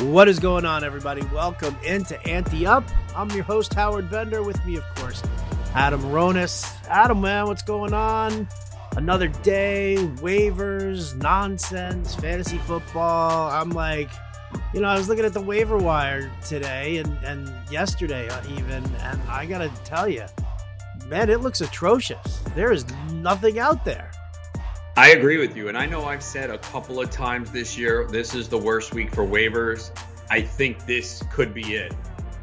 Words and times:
What 0.00 0.28
is 0.28 0.38
going 0.38 0.64
on, 0.64 0.84
everybody? 0.84 1.22
Welcome 1.34 1.76
into 1.82 2.24
Ante 2.24 2.64
Up. 2.64 2.84
I'm 3.16 3.28
your 3.32 3.42
host, 3.42 3.74
Howard 3.74 4.08
Bender. 4.08 4.44
With 4.44 4.64
me, 4.64 4.76
of 4.76 4.84
course, 4.94 5.20
Adam 5.74 6.00
Ronis. 6.02 6.72
Adam, 6.86 7.20
man, 7.20 7.46
what's 7.48 7.62
going 7.62 7.92
on? 7.92 8.46
Another 8.96 9.26
day, 9.26 9.96
waivers, 10.18 11.16
nonsense, 11.16 12.14
fantasy 12.14 12.58
football. 12.58 13.50
I'm 13.50 13.70
like, 13.70 14.08
you 14.72 14.80
know, 14.80 14.86
I 14.86 14.96
was 14.96 15.08
looking 15.08 15.24
at 15.24 15.32
the 15.32 15.40
waiver 15.40 15.76
wire 15.76 16.30
today 16.46 16.98
and, 16.98 17.18
and 17.24 17.52
yesterday, 17.68 18.28
uh, 18.28 18.40
even, 18.50 18.84
and 19.02 19.20
I 19.22 19.46
got 19.46 19.58
to 19.58 19.82
tell 19.82 20.08
you, 20.08 20.26
man, 21.08 21.28
it 21.28 21.40
looks 21.40 21.60
atrocious. 21.60 22.38
There 22.54 22.70
is 22.70 22.86
nothing 23.14 23.58
out 23.58 23.84
there. 23.84 24.12
I 24.98 25.10
agree 25.10 25.38
with 25.38 25.56
you. 25.56 25.68
And 25.68 25.78
I 25.78 25.86
know 25.86 26.06
I've 26.06 26.24
said 26.24 26.50
a 26.50 26.58
couple 26.58 26.98
of 26.98 27.08
times 27.08 27.52
this 27.52 27.78
year, 27.78 28.08
this 28.10 28.34
is 28.34 28.48
the 28.48 28.58
worst 28.58 28.92
week 28.92 29.14
for 29.14 29.24
waivers. 29.24 29.96
I 30.28 30.40
think 30.40 30.86
this 30.86 31.22
could 31.32 31.54
be 31.54 31.76
it 31.76 31.94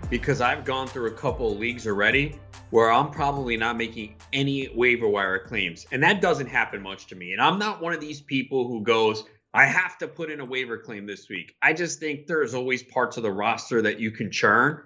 because 0.10 0.40
I've 0.40 0.64
gone 0.64 0.88
through 0.88 1.08
a 1.08 1.14
couple 1.14 1.52
of 1.52 1.60
leagues 1.60 1.86
already 1.86 2.40
where 2.70 2.90
I'm 2.94 3.12
probably 3.12 3.58
not 3.58 3.76
making 3.76 4.16
any 4.32 4.70
waiver 4.74 5.10
wire 5.10 5.38
claims. 5.38 5.86
And 5.92 6.02
that 6.04 6.22
doesn't 6.22 6.48
happen 6.48 6.82
much 6.82 7.08
to 7.08 7.16
me. 7.18 7.34
And 7.34 7.42
I'm 7.42 7.60
not 7.60 7.82
one 7.82 7.92
of 7.92 8.00
these 8.00 8.22
people 8.22 8.70
who 8.70 8.82
goes, 8.84 9.26
I 9.54 9.66
have 9.66 9.98
to 9.98 10.08
put 10.08 10.32
in 10.32 10.40
a 10.40 10.46
waiver 10.46 10.78
claim 10.78 11.06
this 11.06 11.28
week. 11.28 11.58
I 11.62 11.74
just 11.74 12.00
think 12.00 12.26
there's 12.26 12.54
always 12.54 12.84
parts 12.84 13.18
of 13.18 13.24
the 13.24 13.34
roster 13.34 13.82
that 13.82 14.00
you 14.00 14.12
can 14.12 14.32
churn, 14.32 14.82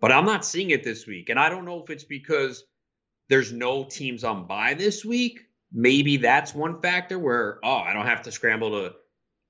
but 0.00 0.10
I'm 0.10 0.26
not 0.26 0.44
seeing 0.44 0.70
it 0.70 0.82
this 0.82 1.06
week. 1.06 1.28
And 1.28 1.38
I 1.38 1.50
don't 1.50 1.66
know 1.66 1.80
if 1.84 1.88
it's 1.88 2.02
because 2.02 2.64
there's 3.28 3.52
no 3.52 3.84
teams 3.84 4.24
on 4.24 4.48
bye 4.48 4.74
this 4.74 5.04
week 5.04 5.42
maybe 5.72 6.18
that's 6.18 6.54
one 6.54 6.80
factor 6.80 7.18
where 7.18 7.58
oh 7.64 7.76
i 7.76 7.92
don't 7.92 8.06
have 8.06 8.22
to 8.22 8.32
scramble 8.32 8.70
to 8.70 8.94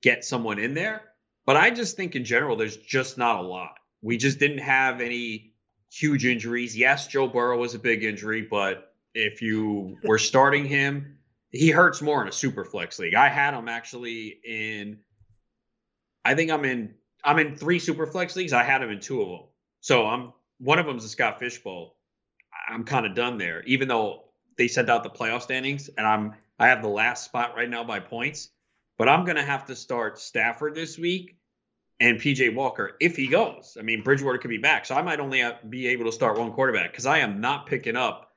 get 0.02 0.24
someone 0.24 0.58
in 0.58 0.74
there. 0.74 1.02
But 1.46 1.56
i 1.56 1.70
just 1.70 1.96
think 1.96 2.14
in 2.16 2.24
general 2.24 2.56
there's 2.56 2.76
just 2.76 3.18
not 3.18 3.40
a 3.40 3.42
lot. 3.42 3.74
We 4.00 4.16
just 4.16 4.38
didn't 4.38 4.58
have 4.58 5.00
any 5.00 5.54
huge 5.90 6.24
injuries. 6.24 6.76
Yes 6.76 7.08
joe 7.08 7.26
burrow 7.26 7.58
was 7.58 7.74
a 7.74 7.78
big 7.78 8.04
injury 8.04 8.42
but 8.42 8.94
if 9.14 9.42
you 9.42 9.96
were 10.04 10.18
starting 10.18 10.64
him 10.64 11.18
he 11.50 11.70
hurts 11.70 12.00
more 12.00 12.22
in 12.22 12.28
a 12.28 12.32
super 12.32 12.64
flex 12.64 12.98
league. 12.98 13.14
I 13.14 13.28
had 13.28 13.54
him 13.54 13.68
actually 13.68 14.40
in 14.44 14.98
i 16.24 16.34
think 16.34 16.50
i'm 16.50 16.64
in 16.64 16.94
i'm 17.24 17.38
in 17.38 17.56
three 17.56 17.78
super 17.78 18.06
flex 18.06 18.36
leagues. 18.36 18.52
I 18.52 18.62
had 18.62 18.82
him 18.82 18.90
in 18.90 19.00
two 19.00 19.22
of 19.22 19.28
them 19.28 19.40
so 19.80 20.06
i'm 20.06 20.32
one 20.58 20.78
of 20.78 20.86
them's 20.86 21.04
a 21.04 21.08
scott 21.08 21.40
fishbowl. 21.40 21.96
I'm 22.68 22.84
kind 22.84 23.06
of 23.06 23.16
done 23.16 23.38
there 23.38 23.62
even 23.64 23.88
though 23.88 24.31
they 24.56 24.68
sent 24.68 24.90
out 24.90 25.02
the 25.02 25.10
playoff 25.10 25.42
standings, 25.42 25.88
and 25.96 26.06
I'm 26.06 26.34
I 26.58 26.68
have 26.68 26.82
the 26.82 26.88
last 26.88 27.24
spot 27.24 27.54
right 27.56 27.68
now 27.68 27.84
by 27.84 28.00
points. 28.00 28.50
But 28.98 29.08
I'm 29.08 29.24
gonna 29.24 29.44
have 29.44 29.66
to 29.66 29.76
start 29.76 30.18
Stafford 30.18 30.74
this 30.74 30.98
week 30.98 31.36
and 32.00 32.18
PJ 32.18 32.54
Walker 32.54 32.96
if 33.00 33.16
he 33.16 33.28
goes. 33.28 33.76
I 33.78 33.82
mean, 33.82 34.02
Bridgewater 34.02 34.38
could 34.38 34.50
be 34.50 34.58
back, 34.58 34.86
so 34.86 34.94
I 34.94 35.02
might 35.02 35.20
only 35.20 35.42
be 35.68 35.88
able 35.88 36.04
to 36.06 36.12
start 36.12 36.38
one 36.38 36.52
quarterback 36.52 36.90
because 36.90 37.06
I 37.06 37.18
am 37.18 37.40
not 37.40 37.66
picking 37.66 37.96
up 37.96 38.32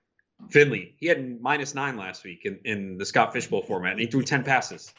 Finley. 0.50 0.96
He 1.00 1.08
had 1.08 1.42
minus 1.42 1.76
nine 1.76 1.98
last 1.98 2.24
week 2.24 2.46
in, 2.46 2.60
in 2.64 2.98
the 2.98 3.06
Scott 3.06 3.34
Fishbowl 3.34 3.64
format, 3.64 3.94
and 3.94 4.02
he 4.02 4.08
threw 4.08 4.24
ten 4.24 4.44
passes. 4.44 4.94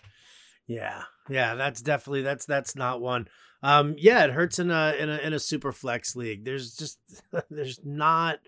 Yeah, 0.67 1.03
yeah, 1.29 1.55
that's 1.55 1.81
definitely 1.81 2.23
that's 2.23 2.47
that's 2.47 2.75
not 2.75 3.01
one. 3.01 3.29
Um, 3.63 3.95
yeah, 3.99 4.25
it 4.25 4.31
hurts 4.31 4.59
in 4.59 4.71
a 4.71 4.95
in 4.99 5.09
a 5.09 5.19
in 5.19 5.33
a 5.33 5.39
super 5.39 5.73
flex 5.73 6.17
league. 6.17 6.45
There's 6.45 6.77
just 6.77 6.99
there's 7.51 7.81
not 7.85 8.39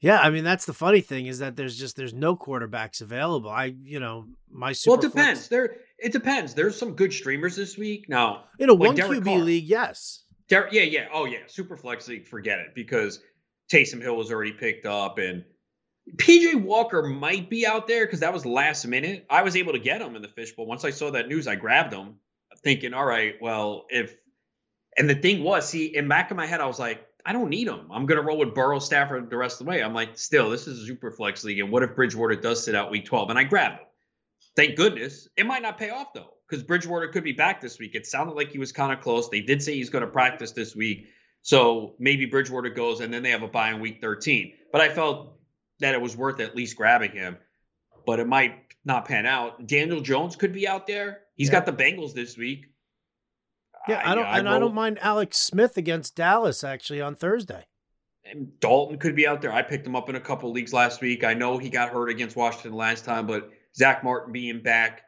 yeah, 0.00 0.18
I 0.18 0.30
mean 0.30 0.44
that's 0.44 0.64
the 0.64 0.72
funny 0.72 1.00
thing 1.00 1.26
is 1.26 1.40
that 1.40 1.56
there's 1.56 1.76
just 1.78 1.96
there's 1.96 2.14
no 2.14 2.36
quarterbacks 2.36 3.00
available. 3.00 3.50
I 3.50 3.74
you 3.82 4.00
know 4.00 4.26
my 4.50 4.72
super 4.72 4.96
well 4.96 5.04
it 5.04 5.08
depends. 5.08 5.40
Flex, 5.40 5.48
there 5.48 5.76
it 5.98 6.12
depends. 6.12 6.54
There's 6.54 6.76
some 6.76 6.94
good 6.94 7.12
streamers 7.12 7.56
this 7.56 7.76
week 7.76 8.08
now. 8.08 8.44
In 8.58 8.70
a 8.70 8.72
like 8.72 8.88
one 8.88 8.94
Derek 8.96 9.20
QB 9.20 9.24
Carr. 9.24 9.38
league, 9.38 9.64
yes. 9.64 10.24
Der- 10.48 10.68
yeah, 10.72 10.82
yeah, 10.82 11.08
oh 11.12 11.26
yeah, 11.26 11.40
super 11.46 11.76
flex 11.76 12.08
league, 12.08 12.26
forget 12.26 12.58
it 12.58 12.68
because 12.74 13.20
Taysom 13.70 14.02
Hill 14.02 14.16
was 14.16 14.32
already 14.32 14.52
picked 14.52 14.86
up 14.86 15.18
and 15.18 15.44
PJ 16.16 16.62
Walker 16.62 17.02
might 17.02 17.50
be 17.50 17.66
out 17.66 17.86
there 17.86 18.06
because 18.06 18.20
that 18.20 18.32
was 18.32 18.46
last 18.46 18.86
minute. 18.86 19.26
I 19.30 19.42
was 19.42 19.54
able 19.54 19.74
to 19.74 19.78
get 19.78 20.00
him 20.00 20.16
in 20.16 20.22
the 20.22 20.28
fishbowl. 20.28 20.66
Once 20.66 20.84
I 20.84 20.90
saw 20.90 21.10
that 21.12 21.28
news, 21.28 21.46
I 21.46 21.56
grabbed 21.56 21.92
him, 21.92 22.16
thinking, 22.64 22.94
all 22.94 23.04
right, 23.04 23.34
well, 23.40 23.84
if 23.90 24.16
and 24.96 25.08
the 25.08 25.14
thing 25.14 25.44
was, 25.44 25.68
see, 25.68 25.94
in 25.94 26.08
back 26.08 26.30
of 26.30 26.36
my 26.36 26.46
head, 26.46 26.60
I 26.60 26.66
was 26.66 26.78
like, 26.78 27.06
I 27.24 27.32
don't 27.32 27.48
need 27.50 27.68
him. 27.68 27.88
I'm 27.90 28.06
going 28.06 28.20
to 28.20 28.26
roll 28.26 28.38
with 28.38 28.54
Burrow, 28.54 28.78
Stafford 28.78 29.30
the 29.30 29.36
rest 29.36 29.60
of 29.60 29.66
the 29.66 29.70
way. 29.70 29.82
I'm 29.82 29.94
like, 29.94 30.18
still, 30.18 30.50
this 30.50 30.66
is 30.66 30.82
a 30.82 30.86
super 30.86 31.10
flex 31.10 31.44
league. 31.44 31.60
And 31.60 31.70
what 31.70 31.82
if 31.82 31.94
Bridgewater 31.94 32.36
does 32.36 32.64
sit 32.64 32.74
out 32.74 32.90
week 32.90 33.04
12? 33.04 33.30
And 33.30 33.38
I 33.38 33.44
grab 33.44 33.72
him. 33.72 33.86
Thank 34.56 34.76
goodness. 34.76 35.28
It 35.36 35.46
might 35.46 35.62
not 35.62 35.78
pay 35.78 35.90
off 35.90 36.12
though, 36.12 36.34
because 36.48 36.62
Bridgewater 36.62 37.08
could 37.08 37.24
be 37.24 37.32
back 37.32 37.60
this 37.60 37.78
week. 37.78 37.94
It 37.94 38.06
sounded 38.06 38.34
like 38.34 38.50
he 38.50 38.58
was 38.58 38.72
kind 38.72 38.92
of 38.92 39.00
close. 39.00 39.28
They 39.28 39.40
did 39.40 39.62
say 39.62 39.74
he's 39.74 39.90
going 39.90 40.04
to 40.04 40.10
practice 40.10 40.52
this 40.52 40.74
week. 40.74 41.06
So 41.42 41.94
maybe 41.98 42.26
Bridgewater 42.26 42.70
goes 42.70 43.00
and 43.00 43.12
then 43.12 43.22
they 43.22 43.30
have 43.30 43.42
a 43.42 43.48
bye 43.48 43.70
in 43.70 43.80
week 43.80 44.00
13. 44.00 44.52
But 44.72 44.80
I 44.80 44.88
felt 44.88 45.38
that 45.80 45.94
it 45.94 46.00
was 46.00 46.16
worth 46.16 46.40
at 46.40 46.54
least 46.56 46.76
grabbing 46.76 47.12
him. 47.12 47.36
But 48.06 48.20
it 48.20 48.26
might 48.26 48.74
not 48.84 49.06
pan 49.06 49.26
out. 49.26 49.66
Daniel 49.66 50.00
Jones 50.00 50.36
could 50.36 50.52
be 50.52 50.66
out 50.66 50.86
there. 50.86 51.20
He's 51.36 51.48
yeah. 51.48 51.52
got 51.52 51.66
the 51.66 51.72
Bengals 51.72 52.12
this 52.12 52.36
week. 52.36 52.66
Yeah, 53.88 54.02
I 54.04 54.14
don't, 54.14 54.26
I, 54.26 54.38
and 54.38 54.48
I, 54.48 54.56
I 54.56 54.58
don't 54.58 54.74
mind 54.74 54.98
Alex 55.00 55.38
Smith 55.38 55.76
against 55.76 56.14
Dallas 56.14 56.62
actually 56.64 57.00
on 57.00 57.14
Thursday. 57.14 57.66
And 58.24 58.58
Dalton 58.60 58.98
could 58.98 59.16
be 59.16 59.26
out 59.26 59.40
there. 59.40 59.52
I 59.52 59.62
picked 59.62 59.86
him 59.86 59.96
up 59.96 60.08
in 60.08 60.14
a 60.14 60.20
couple 60.20 60.52
leagues 60.52 60.72
last 60.72 61.00
week. 61.00 61.24
I 61.24 61.34
know 61.34 61.58
he 61.58 61.70
got 61.70 61.90
hurt 61.90 62.08
against 62.10 62.36
Washington 62.36 62.74
last 62.74 63.04
time, 63.04 63.26
but 63.26 63.50
Zack 63.74 64.04
Martin 64.04 64.32
being 64.32 64.62
back 64.62 65.02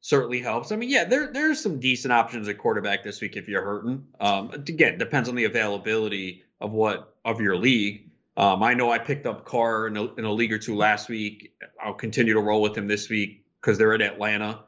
certainly 0.00 0.40
helps. 0.40 0.72
I 0.72 0.76
mean, 0.76 0.90
yeah, 0.90 1.04
there 1.04 1.32
there's 1.32 1.60
some 1.60 1.78
decent 1.78 2.12
options 2.12 2.48
at 2.48 2.58
quarterback 2.58 3.04
this 3.04 3.20
week 3.20 3.36
if 3.36 3.48
you're 3.48 3.62
hurting. 3.62 4.04
Um, 4.20 4.50
again, 4.50 4.98
depends 4.98 5.28
on 5.28 5.34
the 5.34 5.44
availability 5.44 6.42
of 6.60 6.72
what 6.72 7.16
of 7.24 7.40
your 7.40 7.56
league. 7.56 8.10
Um, 8.36 8.62
I 8.62 8.74
know 8.74 8.90
I 8.90 8.98
picked 8.98 9.26
up 9.26 9.44
Carr 9.44 9.88
in 9.88 9.96
a, 9.96 10.14
in 10.14 10.24
a 10.24 10.32
league 10.32 10.52
or 10.52 10.58
two 10.58 10.76
last 10.76 11.08
week. 11.08 11.54
I'll 11.82 11.94
continue 11.94 12.34
to 12.34 12.40
roll 12.40 12.62
with 12.62 12.76
him 12.76 12.86
this 12.86 13.08
week 13.08 13.44
because 13.60 13.78
they're 13.78 13.94
in 13.94 14.02
Atlanta. 14.02 14.60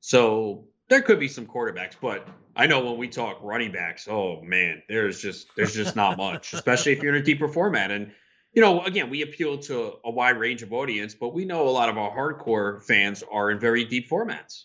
So 0.00 0.68
there 0.88 1.02
could 1.02 1.18
be 1.18 1.26
some 1.26 1.46
quarterbacks, 1.46 1.94
but 2.00 2.28
I 2.56 2.66
know 2.66 2.80
when 2.80 2.96
we 2.96 3.08
talk 3.08 3.38
running 3.42 3.70
backs, 3.70 4.08
oh 4.08 4.40
man, 4.42 4.82
there's 4.88 5.20
just 5.20 5.48
there's 5.56 5.74
just 5.74 5.94
not 5.94 6.16
much, 6.16 6.54
especially 6.54 6.92
if 6.92 7.02
you're 7.02 7.14
in 7.14 7.20
a 7.20 7.24
deeper 7.24 7.48
format. 7.48 7.90
And 7.90 8.12
you 8.52 8.62
know, 8.62 8.82
again, 8.82 9.10
we 9.10 9.22
appeal 9.22 9.58
to 9.58 9.94
a 10.04 10.10
wide 10.10 10.38
range 10.38 10.62
of 10.62 10.72
audience, 10.72 11.14
but 11.14 11.34
we 11.34 11.44
know 11.44 11.68
a 11.68 11.70
lot 11.70 11.90
of 11.90 11.98
our 11.98 12.10
hardcore 12.10 12.82
fans 12.82 13.22
are 13.30 13.50
in 13.50 13.60
very 13.60 13.84
deep 13.84 14.08
formats. 14.08 14.64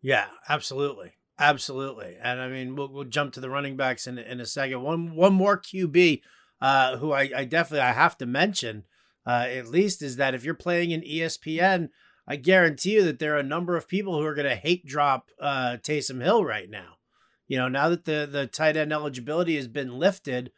Yeah, 0.00 0.26
absolutely, 0.48 1.14
absolutely. 1.38 2.16
And 2.22 2.40
I 2.40 2.48
mean, 2.48 2.76
we'll, 2.76 2.92
we'll 2.92 3.04
jump 3.04 3.32
to 3.32 3.40
the 3.40 3.50
running 3.50 3.76
backs 3.76 4.06
in 4.06 4.18
in 4.18 4.40
a 4.40 4.46
second. 4.46 4.82
One 4.82 5.16
one 5.16 5.34
more 5.34 5.60
QB 5.60 6.22
uh, 6.60 6.96
who 6.98 7.12
I, 7.12 7.30
I 7.36 7.44
definitely 7.44 7.80
I 7.80 7.92
have 7.92 8.16
to 8.18 8.26
mention 8.26 8.84
uh, 9.26 9.46
at 9.48 9.66
least 9.66 10.00
is 10.00 10.16
that 10.16 10.34
if 10.34 10.44
you're 10.44 10.54
playing 10.54 10.92
in 10.92 11.02
ESPN 11.02 11.88
I 12.28 12.36
guarantee 12.36 12.94
you 12.94 13.04
that 13.04 13.18
there 13.18 13.34
are 13.34 13.40
a 13.40 13.44
number 13.44 13.76
of 13.76 13.88
people 13.88 14.18
who 14.18 14.26
are 14.26 14.34
going 14.34 14.48
to 14.48 14.56
hate 14.56 14.84
drop 14.84 15.30
uh, 15.40 15.76
Taysom 15.80 16.22
Hill 16.22 16.44
right 16.44 16.68
now. 16.68 16.95
You 17.48 17.58
know, 17.58 17.68
now 17.68 17.88
that 17.88 18.04
the 18.04 18.28
the 18.30 18.46
tight 18.46 18.76
end 18.76 18.92
eligibility 18.92 19.56
has 19.56 19.68
been 19.68 19.98
lifted, 19.98 20.50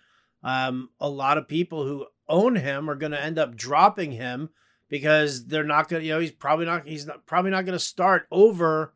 um, 0.43 0.91
a 1.00 1.09
lot 1.09 1.38
of 1.38 1.49
people 1.49 1.84
who 1.87 2.06
own 2.28 2.56
him 2.56 2.88
are 2.88 2.94
going 2.94 3.12
to 3.12 3.22
end 3.22 3.38
up 3.38 3.56
dropping 3.56 4.12
him 4.12 4.50
because 4.88 5.47
they're 5.47 5.65
not 5.65 5.88
going 5.88 6.03
to. 6.03 6.06
You 6.06 6.15
know, 6.15 6.21
he's 6.21 6.32
probably 6.32 6.66
not. 6.66 6.87
He's 6.87 7.06
not 7.06 7.26
probably 7.26 7.50
not 7.50 7.65
going 7.65 7.78
to 7.78 7.84
start 7.84 8.26
over 8.31 8.94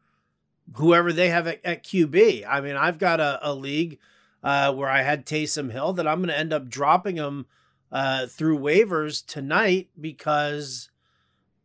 whoever 0.77 1.13
they 1.13 1.29
have 1.29 1.47
at, 1.47 1.65
at 1.65 1.85
QB. 1.85 2.47
I 2.49 2.61
mean, 2.61 2.77
I've 2.77 2.99
got 2.99 3.21
a, 3.21 3.39
a 3.43 3.53
league 3.55 3.99
uh, 4.43 4.73
where 4.73 4.89
I 4.89 5.03
had 5.03 5.27
Taysom 5.27 5.71
Hill 5.71 5.93
that 5.95 6.07
I'm 6.07 6.19
going 6.19 6.29
to 6.29 6.39
end 6.39 6.53
up 6.53 6.69
dropping 6.69 7.17
him 7.17 7.47
uh, 7.91 8.27
through 8.27 8.59
waivers 8.59 9.25
tonight 9.25 9.91
because 10.01 10.89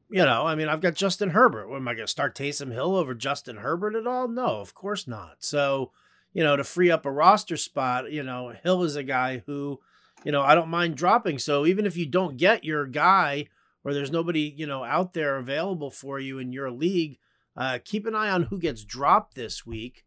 you 0.10 0.24
know, 0.24 0.46
I 0.46 0.56
mean, 0.56 0.70
I've 0.70 0.82
got 0.82 0.96
Justin 0.96 1.32
Herbert. 1.32 1.70
What 1.70 1.78
am 1.78 1.88
I 1.88 1.94
going 1.94 2.06
to 2.06 2.12
start 2.12 2.36
Taysom 2.36 2.72
Hill 2.72 2.96
over 2.96 3.14
Justin 3.14 3.58
Herbert 3.58 3.96
at 3.96 4.08
all? 4.08 4.28
No, 4.28 4.60
of 4.60 4.74
course 4.74 5.08
not. 5.08 5.38
So, 5.40 5.92
you 6.38 6.44
know, 6.44 6.56
to 6.56 6.64
free 6.64 6.92
up 6.92 7.04
a 7.08 7.12
roster 7.12 7.58
spot, 7.58 8.12
you 8.12 8.22
know, 8.22 8.54
Hill 8.62 8.84
is 8.84 8.96
a 8.96 9.02
guy 9.02 9.42
who, 9.48 9.80
you 10.24 10.32
know, 10.32 10.44
I 10.44 10.54
don't 10.54 10.70
mind 10.70 10.96
dropping. 10.96 11.40
So 11.40 11.66
even 11.66 11.88
if 11.88 11.98
you 11.98 12.06
don't 12.06 12.38
get 12.38 12.64
your 12.64 12.86
guy 12.86 13.48
or 13.84 13.92
there's 13.92 14.12
nobody, 14.12 14.54
you 14.56 14.68
know, 14.68 14.84
out 14.84 15.14
there 15.14 15.38
available 15.38 15.90
for 15.90 16.20
you 16.20 16.38
in 16.38 16.52
your 16.52 16.70
league, 16.70 17.18
uh, 17.56 17.80
keep 17.84 18.06
an 18.06 18.14
eye 18.14 18.30
on 18.30 18.44
who 18.44 18.60
gets 18.60 18.84
dropped 18.84 19.34
this 19.34 19.66
week. 19.66 20.04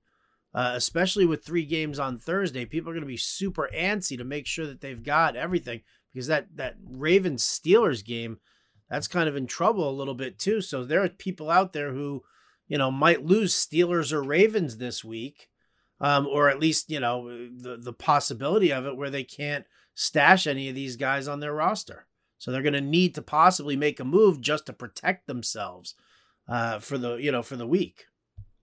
Uh, 0.55 0.75
especially 0.77 1.27
with 1.27 1.45
three 1.45 1.65
games 1.65 1.99
on 1.99 2.17
Thursday, 2.17 2.65
people 2.65 2.91
are 2.91 2.95
going 2.95 3.03
to 3.03 3.09
be 3.09 3.17
super 3.17 3.69
antsy 3.77 4.17
to 4.17 4.23
make 4.23 4.47
sure 4.47 4.69
that 4.69 4.81
they've 4.81 5.03
got 5.03 5.35
everything 5.35 5.81
because 6.13 6.29
that 6.29 6.47
that 6.55 6.77
Ravens 6.89 7.43
Steelers 7.43 8.05
game 8.05 8.39
that's 8.89 9.09
kind 9.09 9.29
of 9.29 9.35
in 9.35 9.49
trouble 9.49 9.89
a 9.89 9.99
little 9.99 10.15
bit 10.15 10.39
too. 10.39 10.61
So 10.61 10.85
there 10.85 11.03
are 11.03 11.09
people 11.09 11.51
out 11.51 11.73
there 11.73 11.93
who, 11.93 12.23
you 12.69 12.79
know, 12.79 12.93
might 12.93 13.25
lose 13.25 13.53
Steelers 13.53 14.13
or 14.13 14.23
Ravens 14.23 14.77
this 14.77 15.05
week, 15.05 15.50
um, 16.01 16.27
or 16.27 16.49
at 16.49 16.61
least 16.61 16.91
you 16.91 17.01
know 17.01 17.29
the 17.29 17.77
the 17.77 17.93
possibility 17.93 18.73
of 18.73 18.87
it 18.87 18.97
where 18.97 19.11
they 19.11 19.25
can't 19.25 19.67
stash 19.95 20.47
any 20.47 20.69
of 20.69 20.75
these 20.75 20.97
guys 20.97 21.29
on 21.29 21.41
their 21.41 21.53
roster. 21.53 22.07
So 22.39 22.51
they're 22.51 22.63
going 22.63 22.73
to 22.73 22.81
need 22.81 23.15
to 23.17 23.23
possibly 23.23 23.77
make 23.77 24.01
a 24.01 24.05
move 24.05 24.41
just 24.41 24.65
to 24.67 24.73
protect 24.73 25.27
themselves 25.27 25.95
uh, 26.49 26.79
for 26.79 26.97
the 26.97 27.17
you 27.17 27.31
know 27.31 27.43
for 27.43 27.57
the 27.57 27.67
week. 27.67 28.07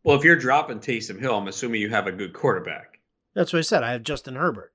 Well, 0.04 0.18
if 0.18 0.24
you're 0.24 0.36
dropping 0.36 0.80
Taysom 0.80 1.20
Hill, 1.20 1.38
I'm 1.38 1.48
assuming 1.48 1.82
you 1.82 1.90
have 1.90 2.08
a 2.08 2.12
good 2.12 2.34
quarterback. 2.34 3.00
That's 3.36 3.54
what 3.54 3.60
I 3.60 3.64
said. 3.64 3.84
I 3.84 3.92
have 3.92 4.04
Justin 4.04 4.36
Herbert. 4.36 4.74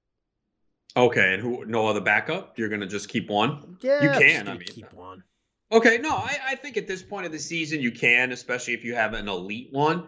Okay, 0.96 1.34
and 1.34 1.42
who? 1.42 1.64
No 1.64 1.86
other 1.86 2.00
backup. 2.00 2.58
You're 2.58 2.68
gonna 2.68 2.86
just 2.86 3.08
keep 3.08 3.28
one. 3.28 3.76
Yeah, 3.80 4.02
you 4.02 4.10
can. 4.20 4.48
I 4.48 4.52
mean, 4.52 4.62
keep 4.66 4.92
one. 4.92 5.24
Okay, 5.72 5.98
no, 5.98 6.10
I, 6.10 6.38
I 6.48 6.54
think 6.54 6.76
at 6.76 6.86
this 6.86 7.02
point 7.02 7.24
of 7.24 7.32
the 7.32 7.38
season 7.38 7.80
you 7.80 7.90
can, 7.90 8.30
especially 8.30 8.74
if 8.74 8.84
you 8.84 8.94
have 8.94 9.14
an 9.14 9.26
elite 9.26 9.68
one. 9.72 10.06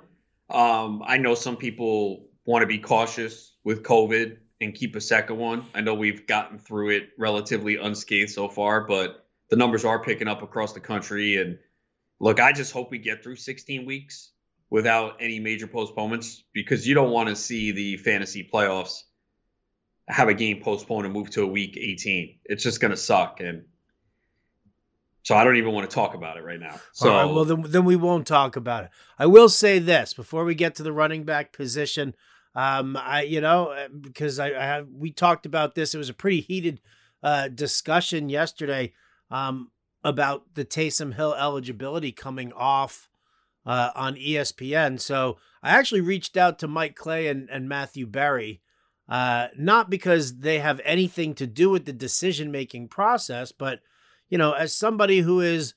Um, 0.51 1.03
I 1.07 1.17
know 1.17 1.35
some 1.35 1.57
people 1.57 2.27
want 2.45 2.63
to 2.63 2.67
be 2.67 2.79
cautious 2.79 3.53
with 3.65 3.83
COVID 3.83 4.39
and 4.61 4.75
keep 4.75 4.97
a 4.97 5.01
second 5.01 5.37
one. 5.37 5.65
I 5.75 5.81
know 5.81 5.95
we've 5.95 6.27
gotten 6.27 6.59
through 6.59 6.91
it 6.91 7.11
relatively 7.19 7.77
unscathed 7.77 8.31
so 8.31 8.49
far, 8.49 8.87
but 8.87 9.27
the 9.51 9.57
numbers 9.57 9.85
are 9.85 10.03
picking 10.03 10.29
up 10.29 10.43
across 10.43 10.73
the 10.73 10.81
country. 10.81 11.37
And 11.37 11.59
look, 12.21 12.41
I 12.41 12.53
just 12.53 12.73
hope 12.73 12.91
we 12.91 12.99
get 12.99 13.23
through 13.23 13.37
16 13.37 13.87
weeks 13.87 14.31
without 14.71 15.17
any 15.21 15.39
major 15.41 15.67
postponements 15.67 16.43
because 16.53 16.87
you 16.87 16.95
don't 16.95 17.11
want 17.11 17.29
to 17.29 17.37
see 17.37 17.73
the 17.73 17.97
fantasy 17.99 18.49
playoffs 18.53 19.03
have 20.09 20.29
a 20.29 20.35
game 20.35 20.61
postponed 20.61 21.07
and 21.07 21.15
move 21.15 21.31
to 21.31 21.43
a 21.43 21.47
week 21.47 21.77
18. 21.77 22.39
It's 22.45 22.63
just 22.63 22.81
going 22.81 22.91
to 22.91 22.97
suck. 22.97 23.41
And 23.41 23.65
so 25.23 25.35
I 25.35 25.45
don't 25.45 25.57
even 25.57 25.73
want 25.73 25.89
to 25.89 25.95
talk 25.95 26.15
about 26.15 26.37
it 26.37 26.45
right 26.45 26.61
now. 26.61 26.79
So 26.93 27.11
right, 27.11 27.25
well, 27.25 27.45
then, 27.45 27.63
then 27.63 27.85
we 27.85 27.97
won't 27.97 28.27
talk 28.27 28.57
about 28.57 28.85
it. 28.85 28.91
I 29.19 29.27
will 29.27 29.49
say 29.49 29.79
this 29.79 30.13
before 30.13 30.45
we 30.45 30.55
get 30.55 30.75
to 30.77 30.83
the 30.83 30.93
running 30.93 31.25
back 31.25 31.53
position. 31.53 32.15
Um, 32.55 32.97
I, 32.97 33.23
you 33.23 33.41
know, 33.41 33.69
uh, 33.69 33.89
because 33.89 34.39
I, 34.39 34.49
I 34.49 34.65
have, 34.65 34.89
we 34.89 35.11
talked 35.11 35.45
about 35.47 35.75
this. 35.75 35.95
It 35.95 35.99
was 35.99 36.09
a 36.09 36.15
pretty 36.15 36.41
heated 36.41 36.81
uh, 37.23 37.49
discussion 37.49 38.29
yesterday 38.29 38.93
um, 39.31 39.71
about 40.05 40.55
the 40.55 40.65
Taysom 40.65 41.15
Hill 41.15 41.35
eligibility 41.35 42.13
coming 42.13 42.53
off 42.53 43.09
uh, 43.67 43.91
on 43.95 44.15
ESPN. 44.15 45.01
So 45.01 45.39
I 45.63 45.71
actually 45.71 46.03
reached 46.03 46.37
out 46.37 46.59
to 46.61 46.69
Mike 46.69 46.95
Clay 46.95 47.27
and, 47.29 47.49
and 47.51 47.69
Matthew 47.69 48.07
Berry, 48.07 48.61
uh, 49.09 49.49
not 49.57 49.91
because 49.91 50.39
they 50.39 50.59
have 50.59 50.81
anything 50.85 51.35
to 51.35 51.47
do 51.47 51.71
with 51.71 51.87
the 51.87 51.93
decision 51.93 52.51
making 52.51 52.89
process, 52.89 53.53
but 53.53 53.81
you 54.29 54.39
know, 54.39 54.53
as 54.53 54.77
somebody 54.77 55.21
who 55.21 55.41
is, 55.41 55.75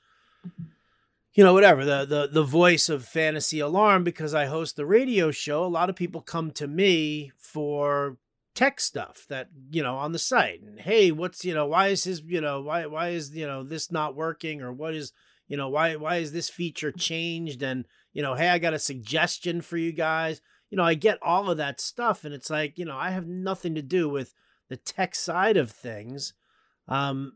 you 1.38 1.44
know, 1.44 1.54
whatever 1.54 1.86
the 1.86 2.04
the 2.04 2.28
the 2.28 2.44
voice 2.44 2.90
of 2.90 3.06
Fantasy 3.06 3.60
Alarm, 3.60 4.04
because 4.04 4.34
I 4.34 4.48
host 4.48 4.76
the 4.76 4.88
radio 4.88 5.30
show, 5.30 5.64
a 5.64 5.68
lot 5.68 5.88
of 5.88 5.96
people 5.96 6.20
come 6.20 6.50
to 6.52 6.68
me 6.68 7.32
for 7.38 8.18
tech 8.56 8.80
stuff 8.80 9.28
that 9.30 9.50
you 9.70 9.84
know 9.84 9.98
on 9.98 10.14
the 10.14 10.18
site 10.18 10.64
and 10.64 10.80
hey 10.80 11.12
what's 11.12 11.46
you 11.46 11.54
know 11.54 11.68
why 11.68 11.90
is 11.90 12.06
his 12.06 12.24
you 12.26 12.42
know 12.42 12.60
why 12.60 12.88
why 12.88 13.10
is 13.10 13.36
you 13.36 13.46
know 13.46 13.62
this 13.62 13.92
not 13.92 14.16
working 14.16 14.64
or 14.64 14.74
what 14.74 14.96
is 14.96 15.12
you 15.48 15.56
know 15.56 15.70
why 15.70 15.96
why 15.96 16.16
is 16.16 16.32
this 16.32 16.50
feature 16.50 16.92
changed? 16.92 17.62
And 17.62 17.86
you 18.14 18.24
know 18.24 18.34
hey 18.34 18.50
i 18.50 18.58
got 18.58 18.74
a 18.74 18.80
suggestion 18.80 19.62
for 19.62 19.78
you 19.78 19.92
guys. 19.92 20.42
You 20.72 20.78
know 20.78 20.84
i 20.84 20.96
get 20.96 21.20
all 21.22 21.52
of 21.52 21.58
that 21.58 21.80
stuff 21.80 22.26
and 22.26 22.34
it's 22.34 22.50
like 22.50 22.80
you 22.80 22.86
know 22.86 22.98
i 22.98 23.12
have 23.12 23.28
nothing 23.28 23.76
to 23.76 23.84
do 23.84 24.10
with 24.10 24.34
the 24.70 24.78
tech 24.78 25.14
side 25.14 25.56
of 25.56 25.70
things. 25.70 26.34
Um 26.88 27.34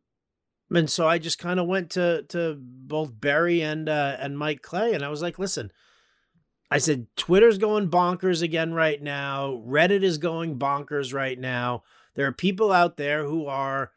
and 0.74 0.90
so 0.90 1.08
i 1.08 1.18
just 1.18 1.38
kind 1.38 1.60
of 1.60 1.68
went 1.68 1.90
to 1.92 2.24
to 2.24 2.58
both 2.60 3.20
Berry 3.20 3.62
and 3.62 3.88
uh 3.88 4.18
and 4.20 4.38
mike 4.38 4.62
clay 4.62 4.94
and 4.94 5.04
i 5.04 5.10
was 5.10 5.22
like 5.22 5.38
listen 5.38 5.72
I 6.74 6.78
said, 6.78 7.08
Twitter's 7.18 7.58
going 7.58 7.90
bonkers 7.90 8.42
again 8.42 8.74
right 8.74 9.02
now. 9.04 9.62
Reddit 9.68 10.04
is 10.04 10.18
going 10.18 10.58
bonkers 10.58 11.14
right 11.14 11.38
now. 11.38 11.84
There 12.16 12.26
are 12.26 12.32
people 12.32 12.72
out 12.72 12.96
there 12.96 13.26
who 13.26 13.46
are 13.46 13.92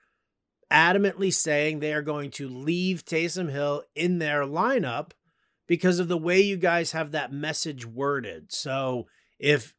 adamantly 0.73 1.33
saying 1.33 1.79
they 1.79 1.93
are 1.93 2.03
going 2.03 2.33
to 2.33 2.49
leave 2.49 3.05
Taysom 3.05 3.53
Hill 3.53 3.85
in 3.95 4.19
their 4.19 4.43
lineup 4.43 5.13
because 5.69 6.01
of 6.01 6.09
the 6.09 6.19
way 6.19 6.41
you 6.41 6.57
guys 6.57 6.91
have 6.91 7.13
that 7.13 7.33
message 7.33 7.87
worded. 7.87 8.53
So 8.53 9.07
if 9.39 9.73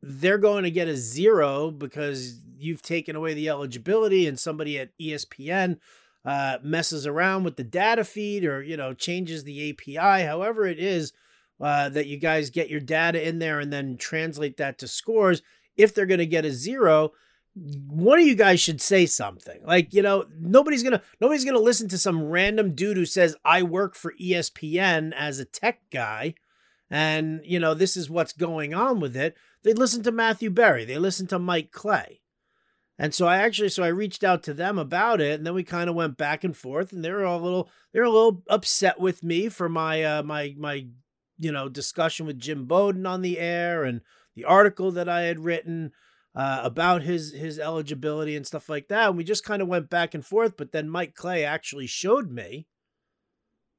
they're 0.00 0.38
going 0.38 0.64
to 0.64 0.70
get 0.70 0.88
a 0.88 0.96
zero 0.96 1.70
because 1.70 2.40
you've 2.56 2.80
taken 2.80 3.16
away 3.16 3.34
the 3.34 3.50
eligibility 3.50 4.26
and 4.26 4.40
somebody 4.40 4.78
at 4.78 4.96
ESPN 4.98 5.76
uh, 6.24 6.58
messes 6.62 7.06
around 7.06 7.44
with 7.44 7.56
the 7.56 7.64
data 7.64 8.04
feed 8.04 8.44
or, 8.44 8.62
you 8.62 8.76
know, 8.76 8.92
changes 8.92 9.44
the 9.44 9.70
API, 9.70 10.24
however 10.24 10.66
it 10.66 10.78
is, 10.78 11.12
uh, 11.60 11.88
that 11.88 12.06
you 12.06 12.18
guys 12.18 12.50
get 12.50 12.70
your 12.70 12.80
data 12.80 13.26
in 13.26 13.38
there 13.38 13.60
and 13.60 13.72
then 13.72 13.96
translate 13.96 14.56
that 14.56 14.78
to 14.78 14.88
scores. 14.88 15.42
If 15.76 15.94
they're 15.94 16.06
going 16.06 16.18
to 16.18 16.26
get 16.26 16.44
a 16.44 16.50
zero, 16.50 17.12
one 17.54 18.18
of 18.18 18.26
you 18.26 18.34
guys 18.34 18.60
should 18.60 18.80
say 18.80 19.06
something. 19.06 19.60
Like, 19.64 19.92
you 19.92 20.02
know, 20.02 20.26
nobody's 20.38 20.82
to 20.82 21.02
nobody's 21.20 21.44
to 21.44 21.58
listen 21.58 21.88
to 21.88 21.98
some 21.98 22.24
random 22.24 22.74
dude 22.74 22.96
who 22.96 23.06
says 23.06 23.36
I 23.44 23.62
work 23.62 23.94
for 23.94 24.14
ESPN 24.20 25.12
as 25.14 25.38
a 25.38 25.44
tech 25.44 25.80
guy 25.90 26.34
and, 26.90 27.40
you 27.44 27.60
know, 27.60 27.72
this 27.72 27.96
is 27.96 28.10
what's 28.10 28.32
going 28.32 28.74
on 28.74 28.98
with 29.00 29.16
it. 29.16 29.36
They 29.62 29.72
listen 29.72 30.02
to 30.02 30.12
Matthew 30.12 30.50
Berry. 30.50 30.84
They 30.84 30.98
listen 30.98 31.26
to 31.28 31.38
Mike 31.38 31.70
Clay. 31.70 32.20
And 33.00 33.14
so 33.14 33.26
I 33.26 33.38
actually 33.38 33.70
so 33.70 33.82
I 33.82 33.88
reached 33.88 34.22
out 34.22 34.42
to 34.42 34.52
them 34.52 34.78
about 34.78 35.22
it 35.22 35.38
and 35.38 35.46
then 35.46 35.54
we 35.54 35.64
kind 35.64 35.88
of 35.88 35.96
went 35.96 36.18
back 36.18 36.44
and 36.44 36.54
forth 36.54 36.92
and 36.92 37.02
they 37.02 37.10
were 37.10 37.24
a 37.24 37.38
little 37.38 37.70
they 37.94 37.98
were 37.98 38.04
a 38.04 38.10
little 38.10 38.42
upset 38.48 39.00
with 39.00 39.24
me 39.24 39.48
for 39.48 39.70
my 39.70 40.04
uh 40.04 40.22
my 40.22 40.54
my 40.58 40.86
you 41.38 41.50
know 41.50 41.70
discussion 41.70 42.26
with 42.26 42.38
Jim 42.38 42.66
Bowden 42.66 43.06
on 43.06 43.22
the 43.22 43.38
air 43.38 43.84
and 43.84 44.02
the 44.36 44.44
article 44.44 44.92
that 44.92 45.08
I 45.08 45.22
had 45.22 45.40
written 45.40 45.92
uh, 46.34 46.60
about 46.62 47.02
his 47.02 47.32
his 47.32 47.58
eligibility 47.58 48.36
and 48.36 48.46
stuff 48.46 48.68
like 48.68 48.88
that. 48.88 49.08
And 49.08 49.16
we 49.16 49.24
just 49.24 49.44
kind 49.44 49.62
of 49.62 49.68
went 49.68 49.90
back 49.90 50.14
and 50.14 50.24
forth. 50.24 50.56
But 50.56 50.72
then 50.72 50.88
Mike 50.88 51.14
Clay 51.14 51.44
actually 51.44 51.86
showed 51.86 52.30
me 52.30 52.66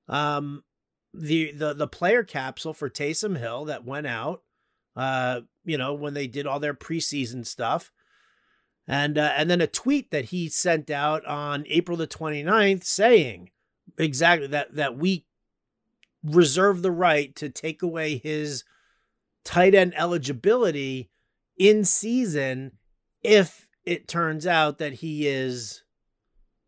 um, 0.07 0.63
the 1.13 1.51
the 1.51 1.73
the 1.73 1.87
player 1.87 2.23
capsule 2.23 2.73
for 2.73 2.89
Taysom 2.89 3.37
Hill 3.37 3.65
that 3.65 3.85
went 3.85 4.07
out. 4.07 4.41
Uh, 4.95 5.41
you 5.63 5.77
know 5.77 5.93
when 5.93 6.13
they 6.13 6.27
did 6.27 6.47
all 6.47 6.59
their 6.59 6.73
preseason 6.73 7.45
stuff. 7.45 7.91
And 8.91 9.17
uh, 9.17 9.31
and 9.37 9.49
then 9.49 9.61
a 9.61 9.67
tweet 9.67 10.11
that 10.11 10.25
he 10.25 10.49
sent 10.49 10.89
out 10.89 11.25
on 11.25 11.63
April 11.69 11.95
the 11.95 12.05
29th 12.05 12.83
saying 12.83 13.49
exactly 13.97 14.47
that 14.47 14.75
that 14.75 14.97
we 14.97 15.25
reserve 16.21 16.81
the 16.81 16.91
right 16.91 17.33
to 17.37 17.47
take 17.47 17.81
away 17.81 18.17
his 18.17 18.65
tight 19.45 19.73
end 19.73 19.93
eligibility 19.95 21.09
in 21.57 21.85
season 21.85 22.73
if 23.23 23.65
it 23.85 24.09
turns 24.09 24.45
out 24.45 24.77
that 24.79 24.95
he 24.95 25.25
is 25.25 25.83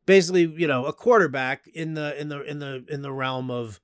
basically 0.05 0.43
you 0.43 0.65
know 0.65 0.85
a 0.85 0.93
quarterback 0.93 1.67
in 1.73 1.93
the 1.93 2.17
in 2.17 2.29
the 2.29 2.41
in 2.43 2.59
the 2.59 2.85
in 2.87 3.01
the 3.01 3.11
realm 3.11 3.51
of 3.51 3.81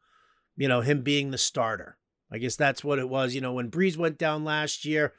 you 0.55 0.69
know 0.69 0.79
him 0.79 1.01
being 1.01 1.31
the 1.31 1.37
starter. 1.37 1.97
I 2.31 2.37
guess 2.37 2.55
that's 2.55 2.85
what 2.85 2.99
it 2.99 3.09
was 3.09 3.35
you 3.35 3.41
know 3.41 3.51
when 3.51 3.69
Brees 3.69 3.97
went 3.97 4.17
down 4.17 4.45
last 4.45 4.85
year 4.85 5.13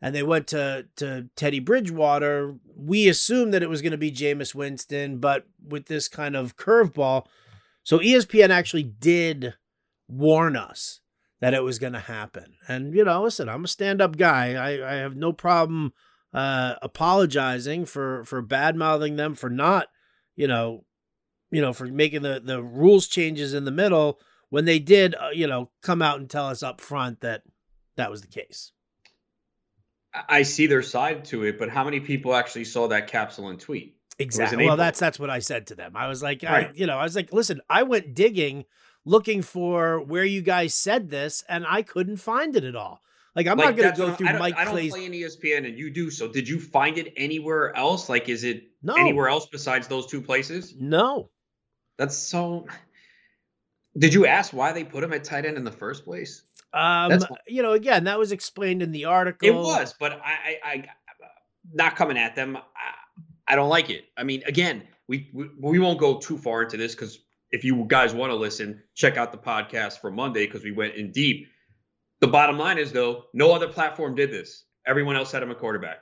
and 0.00 0.14
they 0.14 0.22
went 0.22 0.46
to 0.46 0.86
to 0.96 1.28
teddy 1.36 1.60
bridgewater 1.60 2.56
we 2.76 3.08
assumed 3.08 3.52
that 3.52 3.62
it 3.62 3.70
was 3.70 3.82
going 3.82 3.92
to 3.92 3.98
be 3.98 4.12
Jameis 4.12 4.54
winston 4.54 5.18
but 5.18 5.46
with 5.66 5.86
this 5.86 6.08
kind 6.08 6.36
of 6.36 6.56
curveball 6.56 7.26
so 7.82 7.98
espn 7.98 8.50
actually 8.50 8.82
did 8.82 9.54
warn 10.08 10.56
us 10.56 11.00
that 11.40 11.54
it 11.54 11.62
was 11.62 11.78
going 11.78 11.92
to 11.92 12.00
happen. 12.00 12.54
And, 12.66 12.94
you 12.94 13.04
know, 13.04 13.22
listen, 13.22 13.48
I'm 13.48 13.64
a 13.64 13.68
stand 13.68 14.00
up 14.00 14.16
guy. 14.16 14.54
I, 14.54 14.94
I 14.94 14.94
have 14.96 15.16
no 15.16 15.32
problem 15.32 15.92
uh, 16.32 16.74
apologizing 16.82 17.84
for, 17.86 18.24
for 18.24 18.42
bad 18.42 18.76
mouthing 18.76 19.16
them 19.16 19.34
for 19.34 19.48
not, 19.48 19.88
you 20.36 20.48
know, 20.48 20.84
you 21.50 21.60
know, 21.60 21.72
for 21.72 21.86
making 21.86 22.22
the, 22.22 22.42
the 22.44 22.62
rules 22.62 23.06
changes 23.06 23.54
in 23.54 23.64
the 23.64 23.70
middle 23.70 24.20
when 24.50 24.64
they 24.64 24.78
did, 24.78 25.14
uh, 25.14 25.30
you 25.32 25.46
know, 25.46 25.70
come 25.82 26.02
out 26.02 26.18
and 26.18 26.28
tell 26.28 26.46
us 26.46 26.62
up 26.62 26.80
front 26.80 27.20
that 27.20 27.42
that 27.96 28.10
was 28.10 28.20
the 28.20 28.26
case. 28.26 28.72
I 30.14 30.42
see 30.42 30.66
their 30.66 30.82
side 30.82 31.24
to 31.26 31.44
it, 31.44 31.58
but 31.58 31.68
how 31.68 31.84
many 31.84 32.00
people 32.00 32.34
actually 32.34 32.64
saw 32.64 32.88
that 32.88 33.08
capsule 33.08 33.48
and 33.48 33.60
tweet? 33.60 33.96
Exactly. 34.18 34.64
Well, 34.64 34.76
that's 34.76 34.98
that's 34.98 35.18
what 35.20 35.30
I 35.30 35.38
said 35.38 35.68
to 35.68 35.74
them. 35.74 35.96
I 35.96 36.08
was 36.08 36.22
like, 36.22 36.42
right. 36.42 36.68
I, 36.68 36.72
you 36.74 36.86
know, 36.86 36.98
I 36.98 37.04
was 37.04 37.14
like, 37.14 37.32
listen, 37.32 37.60
I 37.70 37.84
went 37.84 38.14
digging 38.14 38.64
looking 39.04 39.42
for 39.42 40.00
where 40.02 40.24
you 40.24 40.42
guys 40.42 40.74
said 40.74 41.08
this, 41.08 41.44
and 41.48 41.64
I 41.68 41.82
couldn't 41.82 42.16
find 42.16 42.56
it 42.56 42.64
at 42.64 42.74
all. 42.74 43.00
Like 43.36 43.46
I'm 43.46 43.56
like, 43.56 43.76
not 43.76 43.76
going 43.76 43.90
to 43.92 43.96
go 43.96 44.12
through 44.14 44.28
I 44.28 44.38
Mike 44.38 44.56
I 44.56 44.64
don't 44.64 44.72
Clay's. 44.74 44.92
play 44.92 45.04
in 45.04 45.12
ESPN, 45.12 45.66
and 45.66 45.78
you 45.78 45.90
do. 45.90 46.10
So 46.10 46.26
did 46.26 46.48
you 46.48 46.58
find 46.58 46.98
it 46.98 47.12
anywhere 47.16 47.76
else? 47.76 48.08
Like, 48.08 48.28
is 48.28 48.42
it 48.42 48.64
No. 48.82 48.94
anywhere 48.96 49.28
else 49.28 49.46
besides 49.46 49.86
those 49.86 50.06
two 50.06 50.20
places? 50.20 50.74
No, 50.78 51.30
That's 51.98 52.16
so. 52.16 52.66
Did 53.96 54.14
you 54.14 54.26
ask 54.26 54.52
why 54.52 54.72
they 54.72 54.84
put 54.84 55.02
him 55.04 55.12
at 55.12 55.24
tight 55.24 55.44
end 55.44 55.56
in 55.56 55.64
the 55.64 55.72
first 55.72 56.04
place? 56.04 56.42
Um, 56.72 57.18
you 57.46 57.62
know, 57.62 57.72
again, 57.72 58.04
that 58.04 58.18
was 58.18 58.32
explained 58.32 58.82
in 58.82 58.92
the 58.92 59.06
article. 59.06 59.48
It 59.48 59.54
was, 59.54 59.94
but 59.98 60.12
I, 60.12 60.58
I, 60.64 60.72
I 60.72 60.84
not 61.72 61.96
coming 61.96 62.18
at 62.18 62.34
them. 62.34 62.56
I, 62.56 62.62
I 63.52 63.56
don't 63.56 63.68
like 63.68 63.90
it. 63.90 64.04
I 64.16 64.24
mean, 64.24 64.42
again, 64.46 64.82
we 65.08 65.30
we, 65.32 65.48
we 65.60 65.78
won't 65.78 65.98
go 65.98 66.18
too 66.18 66.36
far 66.36 66.62
into 66.62 66.76
this 66.76 66.94
because 66.94 67.18
if 67.50 67.64
you 67.64 67.84
guys 67.88 68.12
want 68.14 68.30
to 68.30 68.36
listen, 68.36 68.82
check 68.94 69.16
out 69.16 69.32
the 69.32 69.38
podcast 69.38 70.00
for 70.00 70.10
Monday 70.10 70.46
because 70.46 70.62
we 70.62 70.72
went 70.72 70.94
in 70.94 71.12
deep. 71.12 71.46
The 72.20 72.26
bottom 72.26 72.58
line 72.58 72.78
is 72.78 72.92
though, 72.92 73.24
no 73.32 73.52
other 73.52 73.68
platform 73.68 74.14
did 74.14 74.30
this. 74.30 74.64
Everyone 74.86 75.16
else 75.16 75.32
had 75.32 75.42
him 75.42 75.50
a 75.50 75.54
quarterback. 75.54 75.98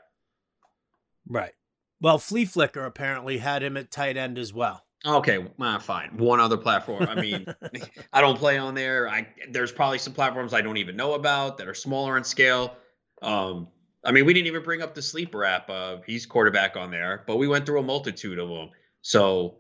right. 1.28 1.52
Well, 2.00 2.18
Fleaflicker 2.18 2.87
apparently 2.87 3.38
had 3.38 3.62
him 3.62 3.76
at 3.76 3.90
tight 3.90 4.16
end 4.16 4.38
as 4.38 4.52
well. 4.52 4.86
Okay, 5.06 5.46
well, 5.56 5.78
fine. 5.78 6.16
One 6.16 6.40
other 6.40 6.56
platform. 6.56 7.04
I 7.08 7.20
mean, 7.20 7.46
I 8.12 8.20
don't 8.20 8.36
play 8.36 8.58
on 8.58 8.75
there. 8.75 9.08
I 9.08 9.28
there's 9.50 9.70
probably 9.70 9.98
some 9.98 10.12
platforms 10.12 10.52
I 10.52 10.62
don't 10.62 10.78
even 10.78 10.96
know 10.96 11.14
about 11.14 11.58
that 11.58 11.68
are 11.68 11.75
smaller 11.75 12.16
in 12.16 12.25
scale. 12.25 12.76
Um, 13.22 13.68
I 14.04 14.10
mean, 14.10 14.26
we 14.26 14.34
didn't 14.34 14.48
even 14.48 14.62
bring 14.62 14.82
up 14.82 14.94
the 14.94 15.02
sleeper 15.02 15.44
app. 15.44 15.70
Uh, 15.70 15.98
he's 16.06 16.26
quarterback 16.26 16.76
on 16.76 16.90
there, 16.90 17.25
but 17.26 17.36
we 17.36 17.46
went 17.46 17.66
through 17.66 17.80
a 17.80 17.84
multitude 17.84 18.38
of 18.38 18.48
them. 18.48 18.70
So 19.02 19.58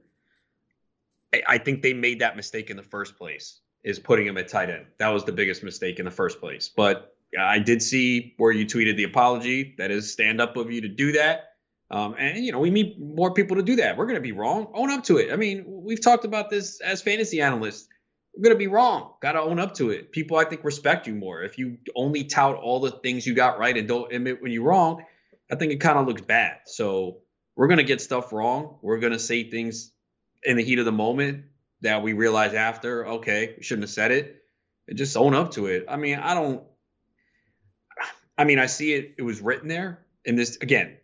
I, 1.32 1.42
I 1.48 1.58
think 1.58 1.82
they 1.82 1.92
made 1.92 2.20
that 2.20 2.36
mistake 2.36 2.70
in 2.70 2.76
the 2.76 2.82
first 2.82 3.16
place, 3.16 3.60
is 3.84 3.98
putting 3.98 4.26
him 4.26 4.36
at 4.38 4.48
tight 4.48 4.70
end. 4.70 4.86
That 4.98 5.08
was 5.08 5.24
the 5.24 5.32
biggest 5.32 5.62
mistake 5.62 5.98
in 6.00 6.04
the 6.04 6.10
first 6.10 6.40
place. 6.40 6.68
But 6.74 7.16
I 7.38 7.58
did 7.58 7.82
see 7.82 8.34
where 8.36 8.52
you 8.52 8.66
tweeted 8.66 8.96
the 8.96 9.04
apology. 9.04 9.74
That 9.78 9.90
is 9.90 10.12
stand 10.12 10.40
up 10.40 10.56
of 10.56 10.70
you 10.70 10.80
to 10.80 10.88
do 10.88 11.12
that. 11.12 11.55
Um, 11.90 12.14
and 12.18 12.44
you 12.44 12.52
know, 12.52 12.58
we 12.58 12.70
need 12.70 12.98
more 13.00 13.32
people 13.32 13.56
to 13.56 13.62
do 13.62 13.76
that. 13.76 13.96
We're 13.96 14.06
going 14.06 14.16
to 14.16 14.20
be 14.20 14.32
wrong. 14.32 14.68
Own 14.74 14.90
up 14.90 15.04
to 15.04 15.18
it. 15.18 15.32
I 15.32 15.36
mean, 15.36 15.64
we've 15.66 16.02
talked 16.02 16.24
about 16.24 16.50
this 16.50 16.80
as 16.80 17.02
fantasy 17.02 17.40
analysts. 17.40 17.88
We're 18.34 18.42
going 18.42 18.54
to 18.54 18.58
be 18.58 18.66
wrong. 18.66 19.12
Got 19.22 19.32
to 19.32 19.40
own 19.40 19.58
up 19.58 19.74
to 19.74 19.90
it. 19.90 20.12
People, 20.12 20.36
I 20.36 20.44
think, 20.44 20.64
respect 20.64 21.06
you 21.06 21.14
more. 21.14 21.42
If 21.42 21.58
you 21.58 21.78
only 21.94 22.24
tout 22.24 22.56
all 22.56 22.80
the 22.80 22.90
things 22.90 23.26
you 23.26 23.34
got 23.34 23.58
right 23.58 23.76
and 23.76 23.88
don't 23.88 24.12
admit 24.12 24.42
when 24.42 24.52
you're 24.52 24.64
wrong, 24.64 25.04
I 25.50 25.54
think 25.54 25.72
it 25.72 25.80
kind 25.80 25.98
of 25.98 26.06
looks 26.06 26.22
bad. 26.22 26.58
So 26.66 27.18
we're 27.54 27.68
going 27.68 27.78
to 27.78 27.84
get 27.84 28.00
stuff 28.00 28.32
wrong. 28.32 28.78
We're 28.82 28.98
going 28.98 29.14
to 29.14 29.18
say 29.18 29.48
things 29.48 29.92
in 30.42 30.56
the 30.56 30.62
heat 30.62 30.78
of 30.78 30.84
the 30.84 30.92
moment 30.92 31.44
that 31.80 32.02
we 32.02 32.12
realize 32.12 32.52
after, 32.52 33.06
okay, 33.06 33.54
we 33.56 33.62
shouldn't 33.62 33.84
have 33.84 33.90
said 33.90 34.10
it. 34.10 34.42
And 34.88 34.98
just 34.98 35.16
own 35.16 35.34
up 35.34 35.52
to 35.52 35.66
it. 35.66 35.86
I 35.88 35.96
mean, 35.96 36.18
I 36.18 36.34
don't. 36.34 36.62
I 38.38 38.44
mean, 38.44 38.58
I 38.58 38.66
see 38.66 38.92
it. 38.92 39.14
It 39.18 39.22
was 39.22 39.40
written 39.40 39.66
there. 39.66 40.04
And 40.26 40.38
this 40.38 40.58
again, 40.60 40.98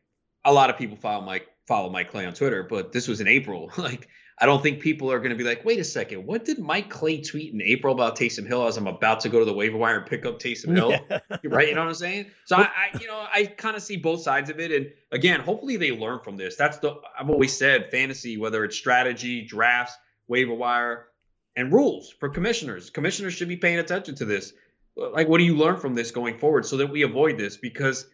a 0.45 0.53
lot 0.53 0.71
of 0.71 0.79
people 0.79 0.97
follow 0.97 1.25
Mike 1.25 1.49
follow 1.67 1.89
Mike 1.91 2.11
Clay 2.11 2.27
on 2.27 2.35
Twitter, 2.35 2.63
but 2.63 2.93
this 2.93 3.09
was 3.09 3.21
in 3.21 3.29
April. 3.29 3.71
like, 3.79 4.09
I 4.39 4.47
don't 4.47 4.63
think 4.63 4.81
people 4.81 5.13
are 5.13 5.19
going 5.19 5.31
to 5.31 5.37
be 5.37 5.45
like, 5.45 5.65
wait 5.65 5.79
a 5.79 5.85
second, 5.85 6.27
what 6.27 6.45
did 6.45 6.59
Mike 6.59 6.91
Clay 6.91 7.21
tweet 7.21 7.55
in 7.55 7.63
April 7.63 7.95
about 7.95 8.17
Taysom 8.17 8.47
Hill 8.47 8.67
as 8.67 8.77
I'm 8.77 8.87
about 8.87 9.21
to 9.21 9.29
go 9.29 9.39
to 9.39 9.45
the 9.45 9.53
waiver 9.53 9.77
wire 9.77 9.99
and 9.99 10.07
pick 10.07 10.27
up 10.27 10.41
Taysom 10.41 10.75
Hill? 10.75 10.99
Yeah. 11.09 11.21
right? 11.45 11.69
You 11.69 11.75
know 11.75 11.83
what 11.83 11.89
I'm 11.89 11.95
saying? 11.95 12.27
So 12.47 12.57
I, 12.57 12.63
I 12.63 12.99
you 12.99 13.07
know, 13.07 13.25
I 13.33 13.47
kind 13.47 13.77
of 13.77 13.83
see 13.83 13.97
both 13.97 14.23
sides 14.23 14.51
of 14.51 14.59
it. 14.59 14.73
And 14.73 14.91
again, 15.13 15.41
hopefully 15.41 15.77
they 15.77 15.97
learn 15.97 16.21
from 16.21 16.37
this. 16.37 16.57
That's 16.57 16.79
the 16.79 16.97
I've 17.19 17.31
always 17.31 17.57
said 17.57 17.91
fantasy, 17.91 18.37
whether 18.37 18.65
it's 18.65 18.77
strategy, 18.77 19.43
drafts, 19.43 19.95
waiver 20.27 20.55
wire, 20.55 21.07
and 21.55 21.73
rules 21.73 22.11
for 22.11 22.29
commissioners. 22.29 22.91
Commissioners 22.91 23.35
should 23.35 23.49
be 23.49 23.57
paying 23.57 23.79
attention 23.79 24.15
to 24.17 24.25
this. 24.25 24.53
Like, 24.97 25.29
what 25.29 25.39
do 25.39 25.45
you 25.45 25.57
learn 25.57 25.77
from 25.77 25.95
this 25.95 26.11
going 26.11 26.39
forward 26.39 26.67
so 26.67 26.79
that 26.79 26.89
we 26.89 27.03
avoid 27.03 27.39
this? 27.39 27.57
Because 27.57 28.07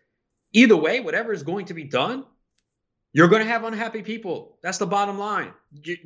either 0.52 0.76
way, 0.76 1.00
whatever 1.00 1.33
is 1.33 1.43
going 1.43 1.67
to 1.67 1.75
be 1.75 1.85
done, 1.85 2.25
you're 3.12 3.28
going 3.28 3.43
to 3.43 3.49
have 3.49 3.64
unhappy 3.64 4.02
people. 4.02 4.59
That's 4.62 4.78
the 4.78 4.87
bottom 4.87 5.19
line. 5.19 5.52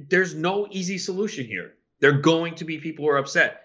There's 0.09 0.35
no 0.35 0.69
easy 0.71 0.99
solution 0.99 1.47
here. 1.47 1.75
There 2.01 2.11
are 2.11 2.21
going 2.21 2.55
to 2.57 2.65
be 2.65 2.79
people 2.79 3.05
who 3.05 3.11
are 3.11 3.19
upset. 3.19 3.63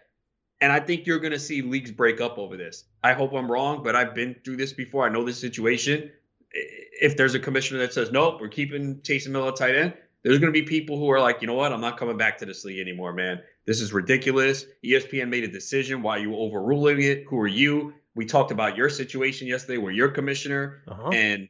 And 0.59 0.71
I 0.71 0.79
think 0.79 1.05
you're 1.05 1.19
going 1.19 1.33
to 1.33 1.39
see 1.39 1.61
leagues 1.61 1.91
break 1.91 2.19
up 2.19 2.39
over 2.39 2.57
this. 2.57 2.85
I 3.03 3.13
hope 3.13 3.33
I'm 3.33 3.51
wrong, 3.51 3.83
but 3.83 3.95
I've 3.95 4.15
been 4.15 4.35
through 4.43 4.57
this 4.57 4.73
before. 4.73 5.05
I 5.05 5.09
know 5.09 5.23
this 5.23 5.39
situation. 5.39 6.11
If 6.51 7.15
there's 7.15 7.35
a 7.35 7.39
commissioner 7.39 7.79
that 7.81 7.93
says, 7.93 8.11
nope, 8.11 8.41
we're 8.41 8.47
keeping 8.47 8.95
Taysom 8.97 9.31
Hill 9.31 9.47
at 9.47 9.55
tight 9.55 9.75
end, 9.75 9.93
there's 10.23 10.39
going 10.39 10.51
to 10.51 10.59
be 10.59 10.65
people 10.65 10.97
who 10.97 11.09
are 11.11 11.21
like, 11.21 11.41
you 11.41 11.47
know 11.47 11.53
what? 11.53 11.71
I'm 11.71 11.81
not 11.81 11.97
coming 11.97 12.17
back 12.17 12.39
to 12.39 12.45
this 12.45 12.65
league 12.65 12.79
anymore, 12.79 13.13
man. 13.13 13.39
This 13.67 13.81
is 13.81 13.93
ridiculous. 13.93 14.65
ESPN 14.83 15.29
made 15.29 15.43
a 15.43 15.47
decision. 15.47 16.01
Why 16.01 16.17
are 16.17 16.21
you 16.21 16.35
overruling 16.35 17.01
it? 17.01 17.25
Who 17.29 17.39
are 17.39 17.47
you? 17.47 17.93
We 18.17 18.25
talked 18.25 18.51
about 18.51 18.75
your 18.75 18.89
situation 18.89 19.47
yesterday 19.47 19.77
where 19.77 19.91
you're 19.91 20.09
commissioner. 20.09 20.81
Uh-huh. 20.87 21.09
And 21.13 21.49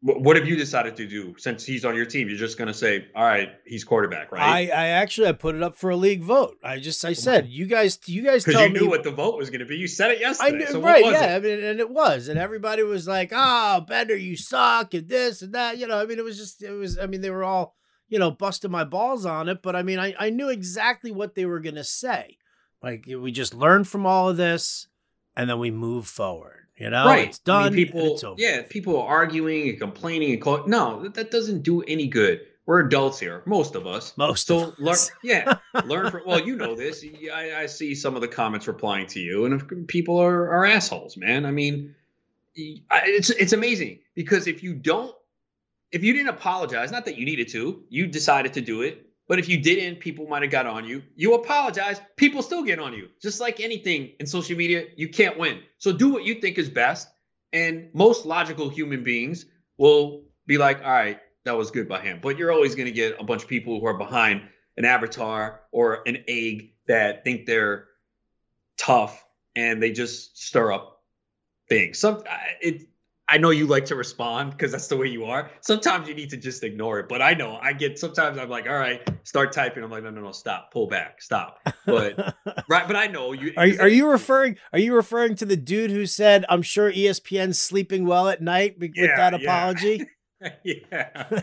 what 0.00 0.36
have 0.36 0.46
you 0.46 0.56
decided 0.56 0.96
to 0.96 1.06
do 1.06 1.34
since 1.38 1.64
he's 1.64 1.84
on 1.86 1.96
your 1.96 2.04
team? 2.04 2.28
You're 2.28 2.36
just 2.36 2.58
going 2.58 2.68
to 2.68 2.74
say, 2.74 3.06
"All 3.16 3.24
right, 3.24 3.48
he's 3.64 3.84
quarterback, 3.84 4.32
right?" 4.32 4.42
I, 4.42 4.60
I 4.66 4.86
actually 4.88 5.28
I 5.28 5.32
put 5.32 5.54
it 5.54 5.62
up 5.62 5.76
for 5.76 5.88
a 5.88 5.96
league 5.96 6.22
vote. 6.22 6.58
I 6.62 6.78
just 6.78 7.02
I 7.06 7.14
said, 7.14 7.48
"You 7.48 7.64
guys, 7.64 7.98
you 8.06 8.22
guys 8.22 8.44
because 8.44 8.60
you 8.60 8.68
knew 8.68 8.80
me, 8.82 8.86
what 8.88 9.02
the 9.02 9.10
vote 9.10 9.38
was 9.38 9.48
going 9.48 9.60
to 9.60 9.66
be. 9.66 9.76
You 9.76 9.88
said 9.88 10.10
it 10.10 10.20
yesterday, 10.20 10.56
I 10.56 10.58
knew, 10.58 10.66
so 10.66 10.82
right? 10.82 11.04
yeah, 11.04 11.34
it? 11.34 11.36
I 11.36 11.40
mean, 11.40 11.64
and 11.64 11.80
it 11.80 11.88
was, 11.88 12.28
and 12.28 12.38
everybody 12.38 12.82
was 12.82 13.08
like, 13.08 13.30
"Oh, 13.34 13.80
Bender, 13.80 14.14
you 14.14 14.36
suck," 14.36 14.92
and 14.92 15.08
this 15.08 15.40
and 15.40 15.54
that. 15.54 15.78
You 15.78 15.86
know, 15.86 15.98
I 15.98 16.04
mean, 16.04 16.18
it 16.18 16.24
was 16.24 16.36
just, 16.36 16.62
it 16.62 16.72
was. 16.72 16.98
I 16.98 17.06
mean, 17.06 17.22
they 17.22 17.30
were 17.30 17.44
all, 17.44 17.74
you 18.08 18.18
know, 18.18 18.30
busting 18.30 18.70
my 18.70 18.84
balls 18.84 19.24
on 19.24 19.48
it, 19.48 19.62
but 19.62 19.74
I 19.74 19.82
mean, 19.82 19.98
I 19.98 20.14
I 20.18 20.28
knew 20.28 20.50
exactly 20.50 21.12
what 21.12 21.34
they 21.34 21.46
were 21.46 21.60
going 21.60 21.76
to 21.76 21.84
say. 21.84 22.36
Like 22.82 23.06
we 23.06 23.32
just 23.32 23.54
learned 23.54 23.88
from 23.88 24.04
all 24.04 24.28
of 24.28 24.36
this, 24.36 24.86
and 25.36 25.48
then 25.48 25.58
we 25.58 25.70
move 25.70 26.06
forward. 26.06 26.64
You 26.76 26.90
know, 26.90 27.06
right. 27.06 27.28
it's 27.28 27.38
done. 27.38 27.62
I 27.62 27.70
mean, 27.70 27.86
people, 27.86 28.34
yeah, 28.36 28.62
people 28.68 29.00
are 29.00 29.06
arguing 29.06 29.68
and 29.68 29.78
complaining 29.78 30.32
and 30.32 30.42
calling. 30.42 30.68
no, 30.68 31.04
that, 31.04 31.14
that 31.14 31.30
doesn't 31.30 31.62
do 31.62 31.82
any 31.82 32.08
good. 32.08 32.40
We're 32.66 32.80
adults 32.80 33.20
here, 33.20 33.42
most 33.46 33.74
of 33.74 33.86
us. 33.86 34.16
Most 34.16 34.48
so 34.48 34.68
of 34.68 34.78
learn, 34.78 34.96
yeah, 35.22 35.58
learn 35.84 36.10
from. 36.10 36.22
Well, 36.26 36.40
you 36.40 36.56
know 36.56 36.74
this. 36.76 37.04
I, 37.32 37.54
I, 37.54 37.66
see 37.66 37.94
some 37.94 38.16
of 38.16 38.22
the 38.22 38.28
comments 38.28 38.66
replying 38.66 39.06
to 39.08 39.20
you, 39.20 39.44
and 39.44 39.60
if 39.60 39.86
people 39.86 40.18
are, 40.18 40.50
are 40.50 40.64
assholes, 40.64 41.16
man. 41.16 41.46
I 41.46 41.52
mean, 41.52 41.94
it's 42.56 43.30
it's 43.30 43.52
amazing 43.52 44.00
because 44.14 44.46
if 44.46 44.62
you 44.62 44.74
don't, 44.74 45.14
if 45.92 46.02
you 46.02 46.12
didn't 46.12 46.30
apologize, 46.30 46.90
not 46.90 47.04
that 47.04 47.16
you 47.18 47.24
needed 47.24 47.48
to, 47.48 47.84
you 47.88 48.06
decided 48.06 48.54
to 48.54 48.60
do 48.60 48.82
it. 48.82 49.06
But 49.26 49.38
if 49.38 49.48
you 49.48 49.58
didn't, 49.58 50.00
people 50.00 50.26
might 50.26 50.42
have 50.42 50.50
got 50.50 50.66
on 50.66 50.84
you. 50.84 51.02
You 51.16 51.34
apologize, 51.34 52.00
people 52.16 52.42
still 52.42 52.62
get 52.62 52.78
on 52.78 52.92
you. 52.92 53.08
Just 53.22 53.40
like 53.40 53.58
anything 53.60 54.12
in 54.20 54.26
social 54.26 54.56
media, 54.56 54.86
you 54.96 55.08
can't 55.08 55.38
win. 55.38 55.60
So 55.78 55.92
do 55.92 56.12
what 56.12 56.24
you 56.24 56.34
think 56.34 56.58
is 56.58 56.68
best. 56.68 57.08
And 57.52 57.88
most 57.94 58.26
logical 58.26 58.68
human 58.68 59.02
beings 59.02 59.46
will 59.78 60.24
be 60.46 60.58
like, 60.58 60.82
all 60.84 60.92
right, 60.92 61.20
that 61.44 61.56
was 61.56 61.70
good 61.70 61.88
by 61.88 62.00
him. 62.00 62.18
But 62.22 62.36
you're 62.36 62.52
always 62.52 62.74
going 62.74 62.86
to 62.86 62.92
get 62.92 63.16
a 63.18 63.24
bunch 63.24 63.42
of 63.42 63.48
people 63.48 63.80
who 63.80 63.86
are 63.86 63.96
behind 63.96 64.42
an 64.76 64.84
avatar 64.84 65.60
or 65.72 66.02
an 66.06 66.24
egg 66.28 66.72
that 66.86 67.24
think 67.24 67.46
they're 67.46 67.86
tough 68.76 69.24
and 69.56 69.82
they 69.82 69.90
just 69.90 70.36
stir 70.36 70.72
up 70.72 71.02
things. 71.68 71.98
Some 71.98 72.24
it 72.60 72.88
I 73.26 73.38
know 73.38 73.50
you 73.50 73.66
like 73.66 73.86
to 73.86 73.96
respond 73.96 74.50
because 74.50 74.72
that's 74.72 74.88
the 74.88 74.96
way 74.96 75.06
you 75.06 75.24
are. 75.24 75.50
Sometimes 75.62 76.08
you 76.08 76.14
need 76.14 76.30
to 76.30 76.36
just 76.36 76.62
ignore 76.62 76.98
it. 77.00 77.08
But 77.08 77.22
I 77.22 77.32
know 77.32 77.58
I 77.60 77.72
get 77.72 77.98
sometimes 77.98 78.36
I'm 78.36 78.50
like, 78.50 78.66
all 78.68 78.74
right, 78.74 79.00
start 79.22 79.52
typing. 79.52 79.82
I'm 79.82 79.90
like, 79.90 80.02
no, 80.02 80.10
no, 80.10 80.20
no, 80.20 80.32
stop, 80.32 80.70
pull 80.72 80.88
back, 80.88 81.22
stop. 81.22 81.58
But 81.86 82.18
right, 82.68 82.86
but 82.86 82.96
I 82.96 83.06
know 83.06 83.32
you. 83.32 83.52
Are 83.56 83.66
are 83.80 83.88
you 83.88 84.08
referring? 84.08 84.56
Are 84.72 84.78
you 84.78 84.94
referring 84.94 85.36
to 85.36 85.46
the 85.46 85.56
dude 85.56 85.90
who 85.90 86.04
said, 86.04 86.44
"I'm 86.48 86.62
sure 86.62 86.92
ESPN's 86.92 87.58
sleeping 87.58 88.06
well 88.06 88.28
at 88.28 88.42
night" 88.42 88.76
with 88.78 88.92
yeah, 88.94 89.16
that 89.16 89.34
apology? 89.34 90.06
Yeah. 90.62 91.40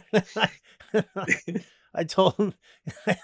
I 1.95 2.03
told 2.03 2.35
him 2.35 2.53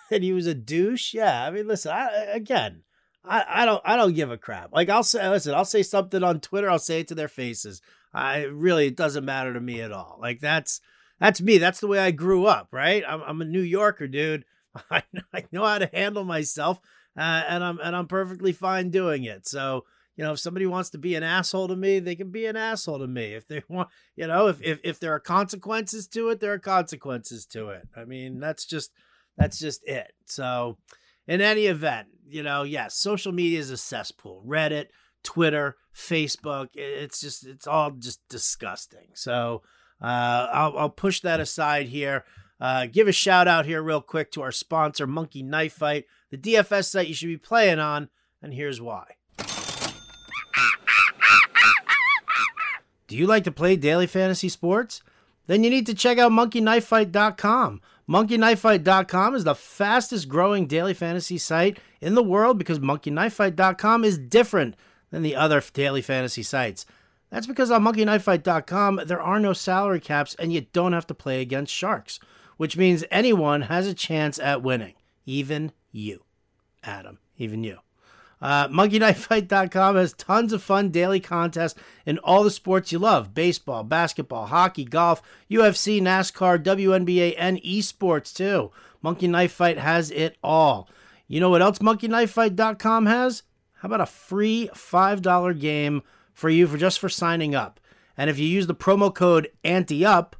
that 0.10 0.24
he 0.24 0.34
was 0.34 0.48
a 0.48 0.56
douche. 0.56 1.14
Yeah, 1.14 1.44
I 1.44 1.52
mean, 1.52 1.68
listen. 1.68 1.92
I, 1.92 2.08
again, 2.34 2.82
I, 3.24 3.46
I 3.48 3.66
don't 3.66 3.82
I 3.86 3.96
don't 3.96 4.16
give 4.16 4.32
a 4.32 4.38
crap. 4.38 4.72
Like 4.74 4.90
I'll 4.90 5.04
say, 5.04 5.28
listen, 5.30 5.54
I'll 5.54 5.66
say 5.66 5.84
something 5.84 6.24
on 6.24 6.40
Twitter. 6.40 6.70
I'll 6.70 6.80
say 6.80 7.02
it 7.02 7.10
to 7.10 7.16
their 7.16 7.28
faces. 7.28 7.82
I 8.18 8.44
really 8.46 8.88
it 8.88 8.98
doesn't 8.98 9.26
matter 9.26 9.54
to 9.54 9.62
me 9.62 9.82
at 9.82 9.92
all. 9.92 10.18
Like 10.20 10.40
that's 10.40 10.82
that's 11.20 11.42
me. 11.42 11.58
That's 11.58 11.80
the 11.80 11.88
way 11.88 12.00
I 12.00 12.12
grew 12.12 12.46
up, 12.46 12.70
right? 12.72 13.04
I'm, 13.08 13.22
I'm 13.22 13.42
a 13.42 13.46
New 13.46 13.62
Yorker, 13.62 14.08
dude. 14.08 14.46
I, 14.92 15.04
I 15.34 15.46
know 15.52 15.66
how 15.66 15.78
to 15.78 15.90
handle 15.94 16.24
myself, 16.24 16.80
uh, 17.18 17.44
and 17.48 17.64
I'm 17.64 17.80
and 17.80 17.96
I'm 17.96 18.08
perfectly 18.08 18.54
fine 18.54 18.90
doing 18.90 19.24
it. 19.24 19.48
So 19.48 19.86
you 20.16 20.24
know, 20.24 20.34
if 20.34 20.40
somebody 20.40 20.66
wants 20.66 20.90
to 20.90 20.98
be 20.98 21.14
an 21.14 21.22
asshole 21.22 21.68
to 21.68 21.76
me, 21.76 22.00
they 22.00 22.16
can 22.16 22.32
be 22.32 22.48
an 22.48 22.56
asshole 22.56 23.00
to 23.00 23.08
me. 23.08 23.36
If 23.36 23.48
they 23.48 23.62
want, 23.70 23.90
you 24.16 24.28
know, 24.28 24.48
if 24.48 24.62
if 24.62 24.80
if 24.84 25.00
there 25.00 25.14
are 25.14 25.20
consequences 25.20 26.08
to 26.10 26.30
it, 26.30 26.40
there 26.40 26.54
are 26.54 26.60
consequences 26.60 27.46
to 27.48 27.70
it. 27.70 27.88
I 27.96 28.06
mean, 28.06 28.40
that's 28.40 28.66
just 28.66 28.92
that's 29.38 29.60
just 29.60 29.88
it. 29.88 30.12
So, 30.26 30.78
in 31.28 31.40
any 31.40 31.68
event, 31.68 32.08
you 32.28 32.42
know, 32.42 32.64
yes, 32.64 32.96
social 32.96 33.32
media 33.32 33.60
is 33.60 33.70
a 33.70 33.78
cesspool. 33.78 34.44
Reddit, 34.46 34.88
Twitter, 35.28 35.76
Facebook. 35.94 36.70
It's 36.74 37.20
just 37.20 37.46
it's 37.46 37.68
all 37.68 37.92
just 37.92 38.26
disgusting. 38.30 39.10
So 39.14 39.62
uh, 40.02 40.48
I'll, 40.54 40.78
I'll 40.78 40.90
push 40.90 41.20
that 41.20 41.42
aside 41.42 41.88
here. 41.88 42.24
Uh, 42.62 42.86
give 42.86 43.10
a 43.10 43.12
shout 43.12 43.46
out 43.46 43.66
here 43.66 43.84
real 43.84 44.00
quick 44.00 44.32
to 44.32 44.42
our 44.42 44.54
sponsor, 44.54 45.06
Monkey 45.06 45.44
Knife 45.44 45.74
Fight, 45.74 46.06
the 46.32 46.38
DFS 46.38 46.86
site 46.86 47.08
you 47.10 47.14
should 47.14 47.28
be 47.28 47.36
playing 47.38 47.80
on, 47.80 48.08
and 48.42 48.54
here's 48.54 48.80
why. 48.80 49.04
Do 53.08 53.18
you 53.18 53.28
like 53.28 53.44
to 53.44 53.52
play 53.52 53.76
daily 53.76 54.08
fantasy 54.08 54.48
sports? 54.48 55.02
Then 55.48 55.64
you 55.66 55.70
need 55.70 55.86
to 55.88 55.94
check 55.94 56.18
out 56.18 56.32
monkeyknifefight.com. 56.32 57.82
Monkeyknifefight.com 58.10 59.36
is 59.36 59.44
the 59.44 59.56
fastest 59.56 60.30
growing 60.30 60.68
daily 60.68 60.94
fantasy 60.94 61.38
site 61.38 61.80
in 62.00 62.16
the 62.16 62.24
world 62.24 62.58
because 62.58 62.80
monkeyknifefight.com 62.80 64.06
is 64.06 64.18
different 64.18 64.76
than 65.12 65.24
the 65.24 65.36
other 65.36 65.62
daily 65.74 66.02
fantasy 66.02 66.44
sites. 66.44 66.86
That's 67.30 67.48
because 67.48 67.72
on 67.72 67.84
monkeyknifefight.com 67.84 69.02
there 69.06 69.22
are 69.22 69.40
no 69.40 69.54
salary 69.54 70.00
caps 70.00 70.36
and 70.36 70.54
you 70.54 70.62
don't 70.74 70.94
have 70.94 71.08
to 71.08 71.14
play 71.14 71.42
against 71.42 71.74
sharks, 71.74 72.20
which 72.58 72.78
means 72.78 73.04
anyone 73.12 73.64
has 73.64 73.88
a 73.88 73.94
chance 73.94 74.40
at 74.40 74.64
winning, 74.64 74.94
even 75.26 75.72
you, 75.92 76.24
Adam, 76.84 77.20
even 77.38 77.64
you. 77.64 77.80
Uh, 78.40 78.68
MonkeyKnifeFight.com 78.68 79.96
has 79.96 80.14
tons 80.14 80.54
of 80.54 80.62
fun 80.62 80.90
daily 80.90 81.20
contests 81.20 81.80
in 82.06 82.20
all 82.20 82.44
the 82.44 82.52
sports 82.52 82.92
you 82.92 83.00
love 83.00 83.34
baseball, 83.34 83.84
basketball, 83.84 84.46
hockey, 84.46 84.86
golf, 84.86 85.22
UFC, 85.50 86.00
NASCAR, 86.02 86.62
WNBA, 86.64 87.34
and 87.38 87.62
esports 87.64 88.34
too. 88.34 88.72
Monkey 89.02 89.28
Knife 89.28 89.52
Fight 89.52 89.80
has 89.80 90.12
it 90.12 90.38
all. 90.44 90.90
You 91.28 91.40
know 91.40 91.50
what 91.50 91.62
else 91.62 91.80
MonkeyKnifeFight.com 91.80 93.08
has? 93.08 93.44
How 93.80 93.88
about 93.88 94.02
a 94.02 94.06
free 94.06 94.70
$5 94.74 95.60
game 95.60 96.04
for 96.34 96.50
you 96.50 96.68
for 96.68 96.78
just 96.78 97.00
for 97.00 97.10
signing 97.10 97.54
up? 97.54 97.80
And 98.18 98.30
if 98.30 98.40
you 98.40 98.48
use 98.48 98.68
the 98.68 98.76
promo 98.76 99.14
code 99.14 99.50
ANTEUP, 99.64 100.34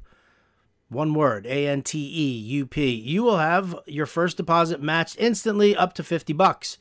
one 0.88 1.14
word, 1.14 1.46
A 1.46 1.68
N 1.68 1.82
T 1.82 1.98
E 1.98 2.38
U 2.38 2.66
P, 2.66 2.90
you 2.90 3.22
will 3.22 3.38
have 3.38 3.78
your 3.86 4.06
first 4.06 4.36
deposit 4.36 4.82
matched 4.82 5.16
instantly 5.18 5.76
up 5.76 5.92
to 5.94 6.02
50 6.02 6.32
bucks. 6.32 6.78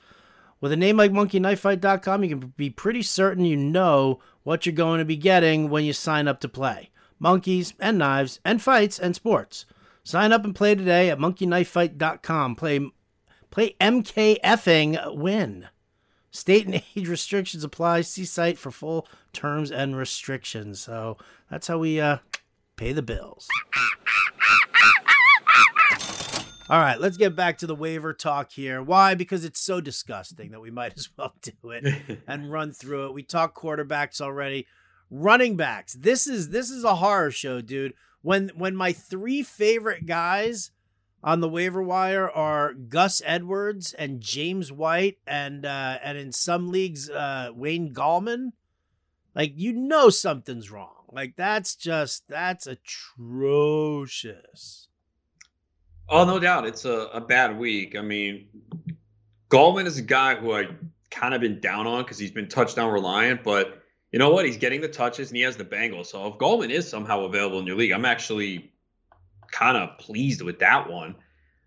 With 0.60 0.72
a 0.72 0.78
name 0.78 0.98
like 0.98 1.12
monkeyknifefight.com, 1.12 2.24
you 2.24 2.30
can 2.30 2.54
be 2.58 2.70
pretty 2.70 3.04
certain 3.04 3.46
you 3.46 3.56
know 3.56 4.20
what 4.44 4.66
you're 4.66 4.74
going 4.74 5.00
to 5.00 5.06
be 5.06 5.18
getting 5.18 5.70
when 5.70 5.84
you 5.84 5.94
sign 5.94 6.28
up 6.28 6.40
to 6.40 6.50
play. 6.50 6.90
Monkeys 7.20 7.74
and 7.80 7.98
knives 7.98 8.40
and 8.44 8.62
fights 8.62 8.98
and 8.98 9.16
sports. 9.16 9.66
Sign 10.04 10.32
up 10.32 10.46
and 10.46 10.56
play 10.56 10.74
today 10.74 11.10
at 11.10 11.20
monkeyknifefight.com. 11.20 12.56
Play 12.56 12.90
play 13.52 13.76
MKFing 13.80 15.16
win. 15.16 15.68
State 16.31 16.65
and 16.65 16.75
age 16.96 17.07
restrictions 17.07 17.63
apply. 17.63 18.01
See 18.01 18.25
site 18.25 18.57
for 18.57 18.72
full 18.72 19.07
terms 19.34 19.72
and 19.72 19.96
restrictions. 19.96 20.79
So 20.79 21.17
that's 21.50 21.67
how 21.67 21.77
we 21.77 22.00
uh, 22.00 22.17
pay 22.75 22.93
the 22.93 23.01
bills. 23.01 23.48
All 26.69 26.79
right, 26.79 27.00
let's 27.00 27.15
get 27.15 27.34
back 27.34 27.60
to 27.60 27.67
the 27.67 27.75
waiver 27.75 28.13
talk 28.13 28.51
here. 28.51 28.84
Why? 28.84 29.15
Because 29.15 29.46
it's 29.46 29.62
so 29.62 29.79
disgusting 29.79 30.51
that 30.51 30.60
we 30.60 30.69
might 30.69 30.98
as 30.98 31.07
well 31.17 31.34
do 31.41 31.69
it 31.69 32.19
and 32.27 32.51
run 32.51 32.74
through 32.74 33.05
it. 33.07 33.13
We 33.13 33.24
talked 33.24 33.55
quarterbacks 33.55 34.19
already. 34.19 34.67
Running 35.10 35.55
backs. 35.55 35.93
This 35.93 36.27
is 36.27 36.50
this 36.50 36.69
is 36.69 36.84
a 36.84 36.96
horror 36.96 37.31
show, 37.31 37.62
dude. 37.62 37.93
When 38.22 38.50
when 38.50 38.75
my 38.75 38.91
three 38.91 39.43
favorite 39.43 40.05
guys 40.05 40.72
on 41.24 41.42
the 41.42 41.50
waiver 41.50 41.82
wire 41.82 42.30
are 42.30 42.74
Gus 42.74 43.22
Edwards 43.26 43.94
and 43.94 44.22
James 44.22 44.72
White 44.72 45.18
and 45.26 45.66
uh 45.66 45.98
and 46.04 46.18
in 46.18 46.32
some 46.32 46.72
leagues 46.72 47.10
uh 47.10 47.52
Wayne 47.54 47.94
Gallman, 47.94 48.54
like 49.36 49.54
you 49.56 49.74
know 49.74 50.10
something's 50.10 50.72
wrong. 50.72 51.06
Like 51.12 51.36
that's 51.36 51.76
just 51.76 52.28
that's 52.28 52.68
atrocious. 52.68 54.08
Oh, 56.10 56.24
no 56.24 56.40
doubt. 56.40 56.66
It's 56.66 56.86
a, 56.86 57.10
a 57.14 57.20
bad 57.20 57.58
week. 57.58 57.98
I 57.98 58.02
mean, 58.02 58.48
Gallman 59.50 59.86
is 59.86 59.98
a 59.98 60.02
guy 60.02 60.36
who 60.36 60.54
I 60.54 60.68
kind 61.12 61.34
of 61.34 61.42
been 61.42 61.60
down 61.60 61.86
on 61.86 62.04
because 62.04 62.18
he's 62.18 62.32
been 62.32 62.48
touchdown 62.48 62.92
reliant, 62.92 63.44
but 63.44 63.84
you 64.12 64.20
know 64.20 64.30
what? 64.30 64.46
He's 64.46 64.58
getting 64.58 64.80
the 64.80 64.88
touches 64.88 65.30
and 65.30 65.38
he 65.38 65.44
has 65.44 65.58
the 65.58 65.66
Bengals. 65.66 66.08
So 66.08 66.28
if 66.28 66.36
Gallman 66.36 66.70
is 66.70 66.88
somehow 66.88 67.26
available 67.26 67.60
in 67.60 67.68
your 67.68 67.76
league, 67.76 67.92
I'm 67.92 68.06
actually 68.06 68.72
kind 69.58 69.78
of 69.78 69.98
pleased 69.98 70.42
with 70.42 70.60
that 70.60 70.90
one. 70.90 71.16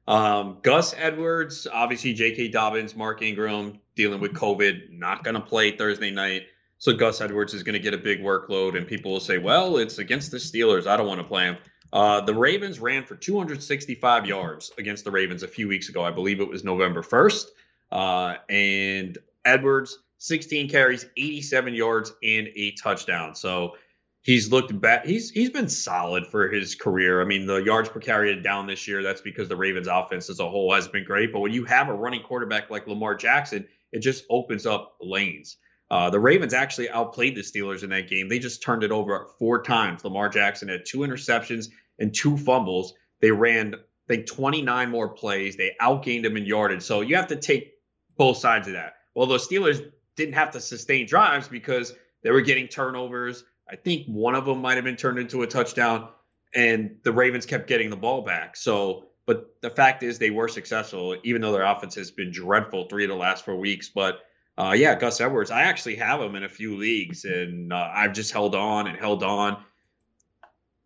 Um, 0.06 0.58
Gus 0.62 0.94
Edwards, 0.96 1.66
obviously 1.72 2.12
J.K. 2.12 2.48
Dobbins, 2.48 2.96
Mark 2.96 3.22
Ingram 3.22 3.80
dealing 3.94 4.20
with 4.20 4.32
COVID, 4.32 4.92
not 4.92 5.24
going 5.24 5.34
to 5.34 5.40
play 5.40 5.76
Thursday 5.76 6.10
night. 6.10 6.42
So 6.78 6.92
Gus 6.92 7.20
Edwards 7.20 7.52
is 7.52 7.62
going 7.62 7.74
to 7.74 7.78
get 7.78 7.92
a 7.94 7.98
big 7.98 8.20
workload, 8.20 8.76
and 8.76 8.86
people 8.86 9.12
will 9.12 9.20
say, 9.20 9.38
well, 9.38 9.76
it's 9.76 9.98
against 9.98 10.30
the 10.30 10.38
Steelers. 10.38 10.86
I 10.86 10.96
don't 10.96 11.06
want 11.06 11.20
to 11.20 11.26
play 11.26 11.44
him. 11.44 11.58
Uh, 11.92 12.20
the 12.20 12.34
Ravens 12.34 12.80
ran 12.80 13.04
for 13.04 13.16
265 13.16 14.26
yards 14.26 14.72
against 14.78 15.04
the 15.04 15.10
Ravens 15.10 15.42
a 15.42 15.48
few 15.48 15.68
weeks 15.68 15.88
ago. 15.88 16.02
I 16.02 16.10
believe 16.10 16.40
it 16.40 16.48
was 16.48 16.64
November 16.64 17.02
1st. 17.02 17.46
Uh, 17.92 18.36
and 18.48 19.18
Edwards, 19.44 19.98
16 20.18 20.70
carries, 20.70 21.06
87 21.16 21.74
yards, 21.74 22.12
and 22.22 22.48
a 22.54 22.72
touchdown. 22.72 23.34
So 23.34 23.76
he's 24.22 24.50
looked 24.50 24.78
back. 24.80 25.04
He's 25.04 25.30
he's 25.30 25.50
been 25.50 25.68
solid 25.68 26.26
for 26.26 26.48
his 26.48 26.74
career. 26.74 27.20
I 27.20 27.24
mean, 27.24 27.46
the 27.46 27.56
yards 27.56 27.88
per 27.88 28.00
carry 28.00 28.40
down 28.40 28.66
this 28.66 28.86
year. 28.86 29.02
That's 29.02 29.20
because 29.20 29.48
the 29.48 29.56
Ravens' 29.56 29.88
offense 29.88 30.30
as 30.30 30.40
a 30.40 30.48
whole 30.48 30.72
has 30.74 30.88
been 30.88 31.04
great. 31.04 31.32
But 31.32 31.40
when 31.40 31.52
you 31.52 31.64
have 31.64 31.88
a 31.88 31.94
running 31.94 32.22
quarterback 32.22 32.70
like 32.70 32.86
Lamar 32.86 33.14
Jackson, 33.14 33.66
it 33.92 34.00
just 34.00 34.24
opens 34.30 34.66
up 34.66 34.96
lanes. 35.00 35.56
Uh, 35.90 36.08
the 36.08 36.20
Ravens 36.20 36.54
actually 36.54 36.88
outplayed 36.90 37.34
the 37.34 37.40
Steelers 37.40 37.82
in 37.82 37.90
that 37.90 38.08
game. 38.08 38.28
They 38.28 38.38
just 38.38 38.62
turned 38.62 38.84
it 38.84 38.92
over 38.92 39.26
four 39.38 39.62
times. 39.62 40.04
Lamar 40.04 40.28
Jackson 40.28 40.68
had 40.68 40.84
two 40.86 40.98
interceptions 40.98 41.68
and 41.98 42.14
two 42.14 42.36
fumbles. 42.36 42.94
They 43.20 43.32
ran, 43.32 43.74
I 43.74 43.78
think, 44.14 44.26
29 44.26 44.88
more 44.88 45.08
plays. 45.08 45.56
They 45.56 45.74
outgained 45.80 46.22
them 46.22 46.36
in 46.36 46.46
yardage. 46.46 46.82
So 46.82 47.00
you 47.00 47.16
have 47.16 47.26
to 47.28 47.36
take 47.36 47.72
both 48.16 48.36
sides 48.36 48.68
of 48.68 48.74
that. 48.74 48.94
Well, 49.16 49.26
the 49.26 49.38
Steelers 49.38 49.90
didn't 50.14 50.34
have 50.34 50.52
to 50.52 50.60
sustain 50.60 51.06
drives 51.06 51.48
because 51.48 51.92
they 52.22 52.30
were 52.30 52.40
getting 52.40 52.68
turnovers. 52.68 53.44
I 53.70 53.76
think 53.76 54.06
one 54.06 54.34
of 54.34 54.44
them 54.44 54.60
might 54.60 54.74
have 54.74 54.84
been 54.84 54.96
turned 54.96 55.18
into 55.18 55.42
a 55.42 55.46
touchdown, 55.46 56.08
and 56.54 56.96
the 57.04 57.12
Ravens 57.12 57.46
kept 57.46 57.68
getting 57.68 57.90
the 57.90 57.96
ball 57.96 58.22
back. 58.22 58.56
So, 58.56 59.06
but 59.26 59.54
the 59.60 59.70
fact 59.70 60.02
is, 60.02 60.18
they 60.18 60.30
were 60.30 60.48
successful, 60.48 61.16
even 61.22 61.40
though 61.40 61.52
their 61.52 61.64
offense 61.64 61.94
has 61.94 62.10
been 62.10 62.32
dreadful 62.32 62.86
three 62.88 63.04
of 63.04 63.10
the 63.10 63.16
last 63.16 63.44
four 63.44 63.56
weeks. 63.56 63.88
But 63.88 64.20
uh, 64.58 64.72
yeah, 64.72 64.94
Gus 64.96 65.20
Edwards. 65.20 65.50
I 65.50 65.62
actually 65.62 65.96
have 65.96 66.20
him 66.20 66.34
in 66.34 66.44
a 66.44 66.48
few 66.48 66.76
leagues, 66.76 67.24
and 67.24 67.72
uh, 67.72 67.90
I've 67.94 68.12
just 68.12 68.32
held 68.32 68.54
on 68.54 68.88
and 68.88 68.98
held 68.98 69.22
on. 69.22 69.62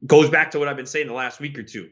Goes 0.07 0.29
back 0.29 0.51
to 0.51 0.59
what 0.59 0.69
I've 0.69 0.77
been 0.77 0.87
saying 0.87 1.07
the 1.07 1.15
last 1.15 1.41
week 1.41 1.59
or 1.59 1.63
two. 1.63 1.91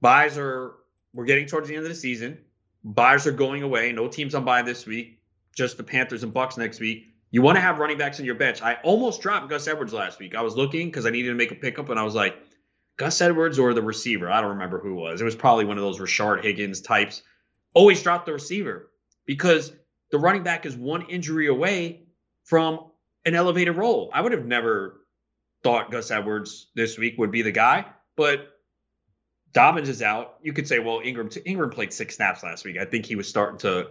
Buys 0.00 0.36
are 0.36 0.74
we're 1.14 1.24
getting 1.24 1.46
towards 1.46 1.68
the 1.68 1.74
end 1.74 1.84
of 1.84 1.88
the 1.88 1.96
season. 1.96 2.38
Buyers 2.84 3.26
are 3.26 3.32
going 3.32 3.62
away. 3.62 3.90
No 3.92 4.08
teams 4.08 4.34
on 4.34 4.44
buy 4.44 4.62
this 4.62 4.86
week. 4.86 5.20
Just 5.54 5.76
the 5.76 5.82
Panthers 5.82 6.22
and 6.22 6.32
Bucks 6.32 6.56
next 6.56 6.78
week. 6.78 7.08
You 7.30 7.42
want 7.42 7.56
to 7.56 7.60
have 7.60 7.78
running 7.78 7.98
backs 7.98 8.18
in 8.18 8.24
your 8.24 8.34
bench. 8.34 8.62
I 8.62 8.74
almost 8.82 9.20
dropped 9.20 9.50
Gus 9.50 9.68
Edwards 9.68 9.92
last 9.92 10.18
week. 10.18 10.34
I 10.34 10.40
was 10.40 10.56
looking 10.56 10.88
because 10.88 11.04
I 11.04 11.10
needed 11.10 11.28
to 11.28 11.34
make 11.34 11.50
a 11.50 11.56
pickup, 11.56 11.90
and 11.90 11.98
I 11.98 12.02
was 12.02 12.14
like, 12.14 12.36
Gus 12.96 13.20
Edwards 13.20 13.58
or 13.58 13.74
the 13.74 13.82
receiver. 13.82 14.30
I 14.30 14.40
don't 14.40 14.50
remember 14.50 14.78
who 14.80 14.92
it 14.92 15.00
was. 15.00 15.20
It 15.20 15.24
was 15.24 15.36
probably 15.36 15.64
one 15.64 15.78
of 15.78 15.84
those 15.84 16.00
Rashard 16.00 16.42
Higgins 16.42 16.80
types. 16.80 17.22
Always 17.74 18.02
drop 18.02 18.26
the 18.26 18.32
receiver 18.32 18.90
because 19.26 19.72
the 20.10 20.18
running 20.18 20.42
back 20.42 20.66
is 20.66 20.76
one 20.76 21.02
injury 21.02 21.46
away 21.46 22.06
from 22.44 22.90
an 23.24 23.34
elevated 23.34 23.76
role. 23.76 24.10
I 24.12 24.20
would 24.20 24.32
have 24.32 24.46
never 24.46 25.02
thought 25.62 25.90
Gus 25.90 26.10
Edwards 26.10 26.68
this 26.74 26.98
week 26.98 27.18
would 27.18 27.30
be 27.30 27.42
the 27.42 27.52
guy, 27.52 27.84
but 28.16 28.58
Dobbins 29.52 29.88
is 29.88 30.02
out. 30.02 30.36
You 30.42 30.52
could 30.52 30.66
say, 30.66 30.78
well, 30.78 31.00
Ingram 31.04 31.30
Ingram 31.44 31.70
played 31.70 31.92
six 31.92 32.16
snaps 32.16 32.42
last 32.42 32.64
week. 32.64 32.78
I 32.78 32.84
think 32.84 33.06
he 33.06 33.16
was 33.16 33.28
starting 33.28 33.58
to 33.58 33.90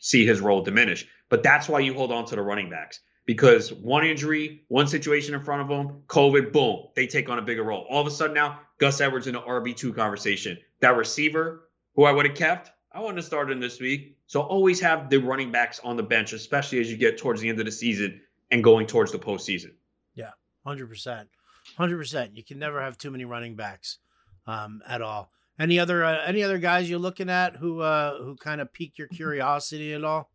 see 0.00 0.26
his 0.26 0.40
role 0.40 0.62
diminish. 0.62 1.06
But 1.28 1.42
that's 1.42 1.68
why 1.68 1.80
you 1.80 1.94
hold 1.94 2.12
on 2.12 2.24
to 2.26 2.36
the 2.36 2.42
running 2.42 2.70
backs 2.70 3.00
because 3.28 3.70
one 3.70 4.06
injury, 4.06 4.62
one 4.68 4.86
situation 4.86 5.34
in 5.34 5.42
front 5.42 5.60
of 5.60 5.68
them, 5.68 6.02
COVID, 6.06 6.50
boom, 6.50 6.86
they 6.96 7.06
take 7.06 7.28
on 7.28 7.38
a 7.38 7.42
bigger 7.42 7.62
role. 7.62 7.86
All 7.90 8.00
of 8.00 8.06
a 8.06 8.10
sudden 8.10 8.32
now, 8.32 8.60
Gus 8.78 9.02
Edwards 9.02 9.26
in 9.26 9.36
an 9.36 9.42
RB 9.42 9.76
two 9.76 9.92
conversation. 9.92 10.56
That 10.80 10.96
receiver, 10.96 11.68
who 11.94 12.04
I 12.04 12.12
would 12.12 12.26
have 12.26 12.34
kept, 12.34 12.70
I 12.90 13.00
wouldn't 13.00 13.18
have 13.18 13.26
started 13.26 13.52
him 13.52 13.60
this 13.60 13.80
week. 13.80 14.16
So 14.28 14.40
always 14.40 14.80
have 14.80 15.10
the 15.10 15.18
running 15.18 15.52
backs 15.52 15.78
on 15.84 15.98
the 15.98 16.02
bench, 16.02 16.32
especially 16.32 16.80
as 16.80 16.90
you 16.90 16.96
get 16.96 17.18
towards 17.18 17.42
the 17.42 17.50
end 17.50 17.58
of 17.60 17.66
the 17.66 17.72
season 17.72 18.20
and 18.50 18.64
going 18.64 18.86
towards 18.86 19.12
the 19.12 19.18
postseason. 19.18 19.72
Yeah, 20.14 20.30
hundred 20.64 20.88
percent, 20.88 21.28
hundred 21.76 21.98
percent. 21.98 22.34
You 22.34 22.42
can 22.42 22.58
never 22.58 22.80
have 22.80 22.96
too 22.96 23.10
many 23.10 23.26
running 23.26 23.56
backs 23.56 23.98
um, 24.46 24.80
at 24.88 25.02
all. 25.02 25.30
Any 25.60 25.78
other 25.78 26.02
uh, 26.02 26.24
any 26.24 26.42
other 26.42 26.58
guys 26.58 26.88
you're 26.88 26.98
looking 26.98 27.28
at 27.28 27.56
who 27.56 27.80
uh, 27.80 28.22
who 28.22 28.36
kind 28.36 28.62
of 28.62 28.72
pique 28.72 28.96
your 28.96 29.08
curiosity 29.08 29.92
at 29.92 30.02
all? 30.02 30.30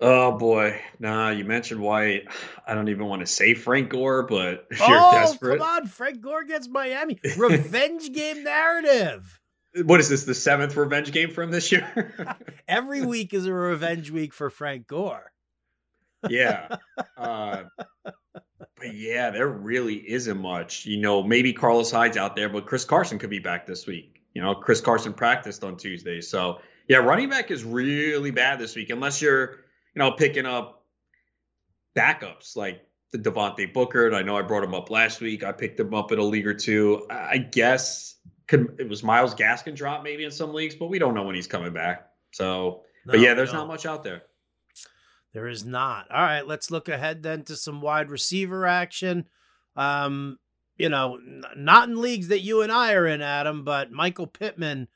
Oh 0.00 0.38
boy, 0.38 0.80
nah. 0.98 1.30
You 1.30 1.44
mentioned 1.44 1.80
White. 1.80 2.28
I 2.66 2.74
don't 2.74 2.88
even 2.88 3.06
want 3.06 3.20
to 3.20 3.26
say 3.26 3.54
Frank 3.54 3.90
Gore, 3.90 4.22
but 4.24 4.66
if 4.70 4.78
you're 4.88 4.88
oh, 4.90 5.12
desperate, 5.12 5.58
come 5.58 5.68
on, 5.68 5.86
Frank 5.86 6.20
Gore 6.20 6.44
gets 6.44 6.68
Miami 6.68 7.18
revenge 7.36 8.12
game 8.12 8.44
narrative. 8.44 9.40
What 9.84 10.00
is 10.00 10.08
this? 10.08 10.24
The 10.24 10.34
seventh 10.34 10.76
revenge 10.76 11.12
game 11.12 11.30
from 11.30 11.50
this 11.50 11.72
year? 11.72 12.36
Every 12.68 13.02
week 13.04 13.34
is 13.34 13.46
a 13.46 13.52
revenge 13.52 14.10
week 14.10 14.32
for 14.32 14.50
Frank 14.50 14.86
Gore. 14.86 15.32
yeah. 16.28 16.76
Uh, 17.16 17.64
but 18.78 18.94
yeah, 18.94 19.30
there 19.30 19.48
really 19.48 19.96
isn't 19.96 20.40
much. 20.40 20.86
You 20.86 20.98
know, 20.98 21.22
maybe 21.22 21.52
Carlos 21.52 21.90
Hyde's 21.90 22.16
out 22.16 22.34
there, 22.34 22.48
but 22.48 22.66
Chris 22.66 22.84
Carson 22.84 23.18
could 23.18 23.30
be 23.30 23.38
back 23.40 23.66
this 23.66 23.86
week. 23.86 24.22
You 24.34 24.42
know, 24.42 24.54
Chris 24.54 24.80
Carson 24.80 25.12
practiced 25.12 25.64
on 25.64 25.76
Tuesday. 25.76 26.20
So 26.20 26.60
yeah, 26.88 26.98
running 26.98 27.28
back 27.28 27.50
is 27.50 27.64
really 27.64 28.30
bad 28.30 28.58
this 28.58 28.74
week, 28.74 28.90
unless 28.90 29.20
you're, 29.20 29.56
you 29.98 30.04
know, 30.04 30.12
picking 30.12 30.46
up 30.46 30.84
backups 31.96 32.54
like 32.54 32.86
the 33.10 33.18
Devontae 33.18 33.74
Booker. 33.74 34.14
I 34.14 34.22
know 34.22 34.36
I 34.36 34.42
brought 34.42 34.62
him 34.62 34.72
up 34.72 34.90
last 34.90 35.20
week. 35.20 35.42
I 35.42 35.50
picked 35.50 35.80
him 35.80 35.92
up 35.92 36.12
in 36.12 36.20
a 36.20 36.22
league 36.22 36.46
or 36.46 36.54
two. 36.54 37.04
I 37.10 37.38
guess 37.38 38.14
could 38.46 38.76
it 38.78 38.88
was 38.88 39.02
Myles 39.02 39.34
Gaskin 39.34 39.74
drop 39.74 40.04
maybe 40.04 40.22
in 40.22 40.30
some 40.30 40.54
leagues, 40.54 40.76
but 40.76 40.86
we 40.86 41.00
don't 41.00 41.14
know 41.14 41.24
when 41.24 41.34
he's 41.34 41.48
coming 41.48 41.72
back. 41.72 42.10
So, 42.30 42.82
no, 43.06 43.14
but 43.14 43.20
yeah, 43.20 43.34
there's 43.34 43.52
no. 43.52 43.58
not 43.58 43.66
much 43.66 43.86
out 43.86 44.04
there. 44.04 44.22
There 45.32 45.48
is 45.48 45.64
not. 45.64 46.08
All 46.12 46.22
right, 46.22 46.46
let's 46.46 46.70
look 46.70 46.88
ahead 46.88 47.24
then 47.24 47.42
to 47.46 47.56
some 47.56 47.80
wide 47.80 48.08
receiver 48.08 48.68
action. 48.68 49.26
Um, 49.74 50.38
you 50.76 50.90
know, 50.90 51.16
n- 51.16 51.42
not 51.56 51.88
in 51.88 52.00
leagues 52.00 52.28
that 52.28 52.42
you 52.42 52.62
and 52.62 52.70
I 52.70 52.92
are 52.92 53.08
in, 53.08 53.20
Adam, 53.20 53.64
but 53.64 53.90
Michael 53.90 54.28
Pittman 54.28 54.86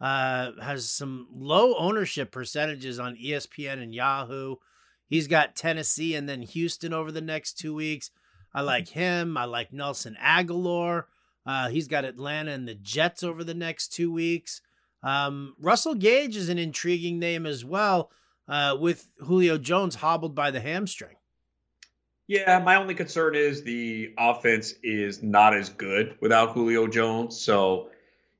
uh, 0.00 0.52
has 0.60 0.88
some 0.88 1.28
low 1.34 1.76
ownership 1.76 2.30
percentages 2.30 2.98
on 2.98 3.16
ESPN 3.16 3.82
and 3.82 3.94
Yahoo. 3.94 4.56
He's 5.06 5.26
got 5.26 5.56
Tennessee 5.56 6.14
and 6.14 6.28
then 6.28 6.42
Houston 6.42 6.92
over 6.92 7.10
the 7.10 7.20
next 7.20 7.54
two 7.54 7.74
weeks. 7.74 8.10
I 8.54 8.62
like 8.62 8.88
him. 8.88 9.36
I 9.36 9.44
like 9.44 9.72
Nelson 9.72 10.16
Agholor. 10.22 11.04
Uh, 11.46 11.68
he's 11.68 11.88
got 11.88 12.04
Atlanta 12.04 12.52
and 12.52 12.68
the 12.68 12.74
Jets 12.74 13.22
over 13.22 13.42
the 13.42 13.54
next 13.54 13.88
two 13.88 14.12
weeks. 14.12 14.60
Um, 15.02 15.54
Russell 15.58 15.94
Gage 15.94 16.36
is 16.36 16.48
an 16.48 16.58
intriguing 16.58 17.18
name 17.18 17.46
as 17.46 17.64
well, 17.64 18.10
uh, 18.48 18.76
with 18.78 19.08
Julio 19.18 19.58
Jones 19.58 19.94
hobbled 19.94 20.34
by 20.34 20.50
the 20.50 20.60
hamstring. 20.60 21.16
Yeah, 22.26 22.58
my 22.58 22.74
only 22.74 22.94
concern 22.94 23.34
is 23.34 23.62
the 23.62 24.12
offense 24.18 24.74
is 24.82 25.22
not 25.22 25.54
as 25.54 25.70
good 25.70 26.18
without 26.20 26.52
Julio 26.52 26.86
Jones. 26.86 27.40
So, 27.40 27.88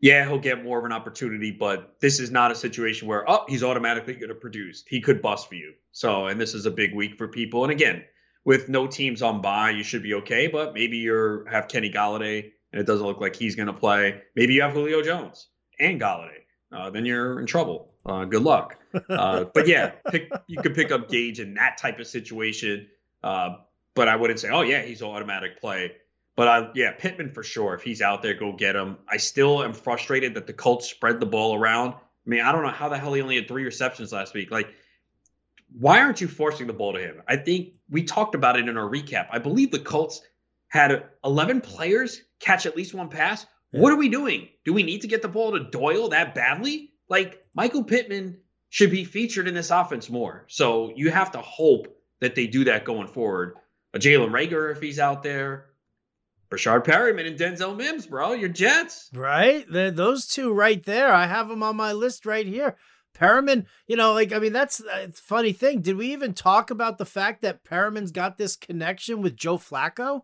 yeah, 0.01 0.27
he'll 0.27 0.39
get 0.39 0.63
more 0.63 0.79
of 0.79 0.85
an 0.85 0.93
opportunity, 0.93 1.51
but 1.51 1.97
this 2.01 2.21
is 2.21 2.31
not 2.31 2.53
a 2.53 2.55
situation 2.55 3.09
where, 3.09 3.29
oh, 3.29 3.45
he's 3.49 3.65
automatically 3.65 4.15
going 4.15 4.29
to 4.29 4.35
produce. 4.35 4.85
He 4.87 5.01
could 5.01 5.21
bust 5.21 5.49
for 5.49 5.57
you. 5.57 5.75
So, 5.93 6.27
and 6.27 6.41
this 6.41 6.55
is 6.55 6.67
a 6.67 6.71
big 6.71 6.95
week 6.95 7.17
for 7.17 7.27
people. 7.27 7.65
And 7.65 7.73
again, 7.73 8.05
with 8.45 8.69
no 8.69 8.87
teams 8.87 9.23
on 9.23 9.43
bye, 9.43 9.71
you 9.71 9.83
should 9.83 10.03
be 10.03 10.15
okay. 10.15 10.47
But 10.47 10.73
maybe 10.73 10.99
you 10.99 11.45
have 11.51 11.69
Kenny 11.69 11.91
Golladay 11.91 12.53
and 12.73 12.81
it 12.81 12.87
doesn't 12.87 13.07
look 13.07 13.21
like 13.21 13.35
he's 13.35 13.57
going 13.57 13.67
to 13.67 13.73
play. 13.73 14.23
Maybe 14.37 14.55
you 14.55 14.63
have 14.63 14.73
Julio 14.73 15.03
Jones 15.03 15.49
and 15.81 16.01
Golladay. 16.01 16.43
Uh, 16.71 16.91
then 16.91 17.05
you're 17.05 17.41
in 17.41 17.47
trouble. 17.47 17.95
Uh, 18.07 18.25
good 18.25 18.43
luck. 18.43 18.77
Uh, 19.09 19.45
but 19.55 19.67
yeah, 19.67 19.93
pick, 20.11 20.31
you 20.47 20.61
could 20.61 20.75
pick 20.75 20.93
up 20.93 21.09
Gage 21.09 21.41
in 21.41 21.55
that 21.55 21.79
type 21.79 21.99
of 21.99 22.07
situation. 22.07 22.89
Uh, 23.23 23.57
but 23.95 24.07
I 24.07 24.17
wouldn't 24.17 24.39
say, 24.39 24.51
oh 24.51 24.63
yeah, 24.63 24.83
he's 24.83 25.03
automatic 25.03 25.61
play. 25.61 25.93
But 26.38 26.46
I, 26.46 26.70
yeah, 26.77 26.92
Pittman 26.92 27.33
for 27.33 27.42
sure. 27.42 27.74
If 27.74 27.83
he's 27.83 28.01
out 28.01 28.22
there, 28.22 28.33
go 28.33 28.53
get 28.53 28.77
him. 28.77 28.98
I 29.09 29.16
still 29.16 29.64
am 29.64 29.72
frustrated 29.72 30.35
that 30.35 30.46
the 30.46 30.53
Colts 30.53 30.88
spread 30.88 31.18
the 31.18 31.27
ball 31.27 31.57
around. 31.57 31.94
I 31.94 31.98
mean, 32.27 32.42
I 32.42 32.53
don't 32.53 32.62
know 32.62 32.68
how 32.68 32.88
the 32.88 32.96
hell 32.96 33.12
he 33.12 33.20
only 33.20 33.35
had 33.35 33.48
three 33.48 33.64
receptions 33.64 34.12
last 34.12 34.35
week. 34.35 34.53
Like, 34.53 34.68
why 35.77 35.98
aren't 35.98 36.20
you 36.20 36.29
forcing 36.29 36.68
the 36.68 36.72
ball 36.72 36.92
to 36.92 37.01
him? 37.01 37.22
I 37.27 37.35
think 37.35 37.70
we 37.90 38.05
talked 38.05 38.37
about 38.37 38.57
it 38.57 38.68
in 38.68 38.79
our 38.79 38.88
recap. 38.88 39.27
I 39.33 39.40
believe 39.40 39.72
the 39.72 39.81
Colts 39.81 40.22
had 40.68 41.07
11 41.24 41.61
players 41.61 42.22
catch 42.38 42.66
at 42.66 42.77
least 42.77 42.94
one 42.94 43.09
pass. 43.09 43.44
Yeah. 43.72 43.81
What 43.81 43.92
are 43.92 43.96
we 43.96 44.09
doing? 44.09 44.46
Do 44.64 44.72
we 44.72 44.85
need 44.85 45.01
to 45.01 45.09
get 45.09 45.22
the 45.22 45.29
ball 45.29 45.59
to 45.59 45.64
Doyle 45.64 46.11
that 46.11 46.37
badly? 46.37 46.92
Like, 47.09 47.44
Michael 47.53 47.83
Pittman 47.83 48.37
should 48.68 48.92
be 48.92 49.03
featured 49.03 49.48
in 49.48 49.55
this 49.55 49.72
offense 49.72 50.09
more. 50.09 50.44
So 50.46 50.92
you 50.94 51.11
have 51.11 51.33
to 51.33 51.40
hope 51.40 51.98
that 52.20 52.37
they 52.37 52.46
do 52.46 52.62
that 52.66 52.85
going 52.85 53.09
forward 53.09 53.57
a 53.94 53.98
Jalen 53.98 54.31
Reagor, 54.31 54.70
if 54.70 54.81
he's 54.81 54.98
out 54.98 55.22
there. 55.22 55.67
Breshad 56.51 56.85
Perriman 56.85 57.27
and 57.27 57.39
Denzel 57.39 57.77
Mims, 57.77 58.07
bro. 58.07 58.33
Your 58.33 58.49
Jets. 58.49 59.11
Right. 59.13 59.67
The, 59.71 59.93
those 59.95 60.27
two 60.27 60.53
right 60.53 60.85
there. 60.85 61.13
I 61.13 61.27
have 61.27 61.49
them 61.49 61.63
on 61.63 61.77
my 61.77 61.93
list 61.93 62.25
right 62.25 62.47
here. 62.47 62.77
Perriman, 63.15 63.67
you 63.87 63.97
know, 63.97 64.13
like, 64.13 64.33
I 64.33 64.39
mean, 64.39 64.53
that's 64.53 64.81
a 64.81 65.11
funny 65.13 65.53
thing. 65.53 65.81
Did 65.81 65.97
we 65.97 66.13
even 66.13 66.35
talk 66.35 66.71
about 66.71 66.99
the 66.99 67.07
fact 67.07 67.43
that 67.43 67.65
Perriman's 67.65 68.13
got 68.13 68.39
this 68.39 68.55
connection 68.57 69.23
with 69.23 69.37
Joe 69.37 69.59
Flacco? 69.59 70.23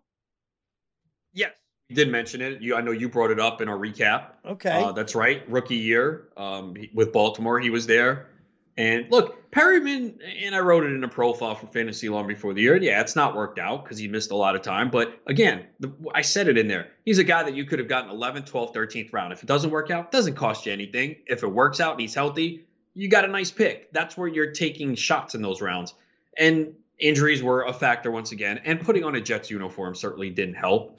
Yes. 1.32 1.52
You 1.88 1.96
did 1.96 2.10
mention 2.10 2.40
it. 2.40 2.62
You, 2.62 2.76
I 2.76 2.80
know 2.80 2.92
you 2.92 3.08
brought 3.08 3.30
it 3.30 3.40
up 3.40 3.60
in 3.60 3.68
our 3.68 3.76
recap. 3.76 4.28
Okay. 4.46 4.82
Uh, 4.82 4.92
that's 4.92 5.14
right. 5.14 5.42
Rookie 5.50 5.76
year 5.76 6.28
um, 6.36 6.74
with 6.94 7.12
Baltimore, 7.12 7.60
he 7.60 7.68
was 7.68 7.86
there. 7.86 8.28
And 8.76 9.08
look, 9.10 9.50
Perriman, 9.52 10.18
and 10.42 10.54
I 10.54 10.58
wrote 10.58 10.82
it 10.82 10.92
in 10.92 11.04
a 11.04 11.08
profile 11.08 11.54
for 11.54 11.68
Fantasy 11.68 12.08
long 12.08 12.26
before 12.26 12.54
the 12.54 12.62
year. 12.62 12.76
Yeah, 12.76 13.00
it's 13.00 13.14
not 13.14 13.36
worked 13.36 13.60
out 13.60 13.84
because 13.84 13.98
he 13.98 14.08
missed 14.08 14.32
a 14.32 14.36
lot 14.36 14.56
of 14.56 14.62
time. 14.62 14.90
But 14.90 15.20
again, 15.26 15.66
the, 15.78 15.92
I 16.12 16.22
said 16.22 16.48
it 16.48 16.58
in 16.58 16.66
there. 16.66 16.88
He's 17.04 17.18
a 17.18 17.24
guy 17.24 17.44
that 17.44 17.54
you 17.54 17.64
could 17.64 17.78
have 17.78 17.86
gotten 17.86 18.10
11th, 18.10 18.50
12th, 18.50 18.74
13th 18.74 19.12
round. 19.12 19.32
If 19.32 19.42
it 19.44 19.46
doesn't 19.46 19.70
work 19.70 19.90
out, 19.90 20.06
it 20.06 20.10
doesn't 20.10 20.34
cost 20.34 20.66
you 20.66 20.72
anything. 20.72 21.16
If 21.26 21.44
it 21.44 21.48
works 21.48 21.78
out 21.78 21.92
and 21.92 22.00
he's 22.00 22.14
healthy, 22.14 22.64
you 22.94 23.08
got 23.08 23.24
a 23.24 23.28
nice 23.28 23.52
pick. 23.52 23.92
That's 23.92 24.16
where 24.16 24.26
you're 24.26 24.50
taking 24.50 24.96
shots 24.96 25.36
in 25.36 25.42
those 25.42 25.60
rounds. 25.62 25.94
And 26.36 26.74
injuries 26.98 27.42
were 27.42 27.62
a 27.62 27.72
factor 27.72 28.10
once 28.10 28.32
again. 28.32 28.60
And 28.64 28.80
putting 28.80 29.04
on 29.04 29.14
a 29.14 29.20
Jets 29.20 29.50
uniform 29.50 29.94
certainly 29.94 30.30
didn't 30.30 30.54
help. 30.54 30.98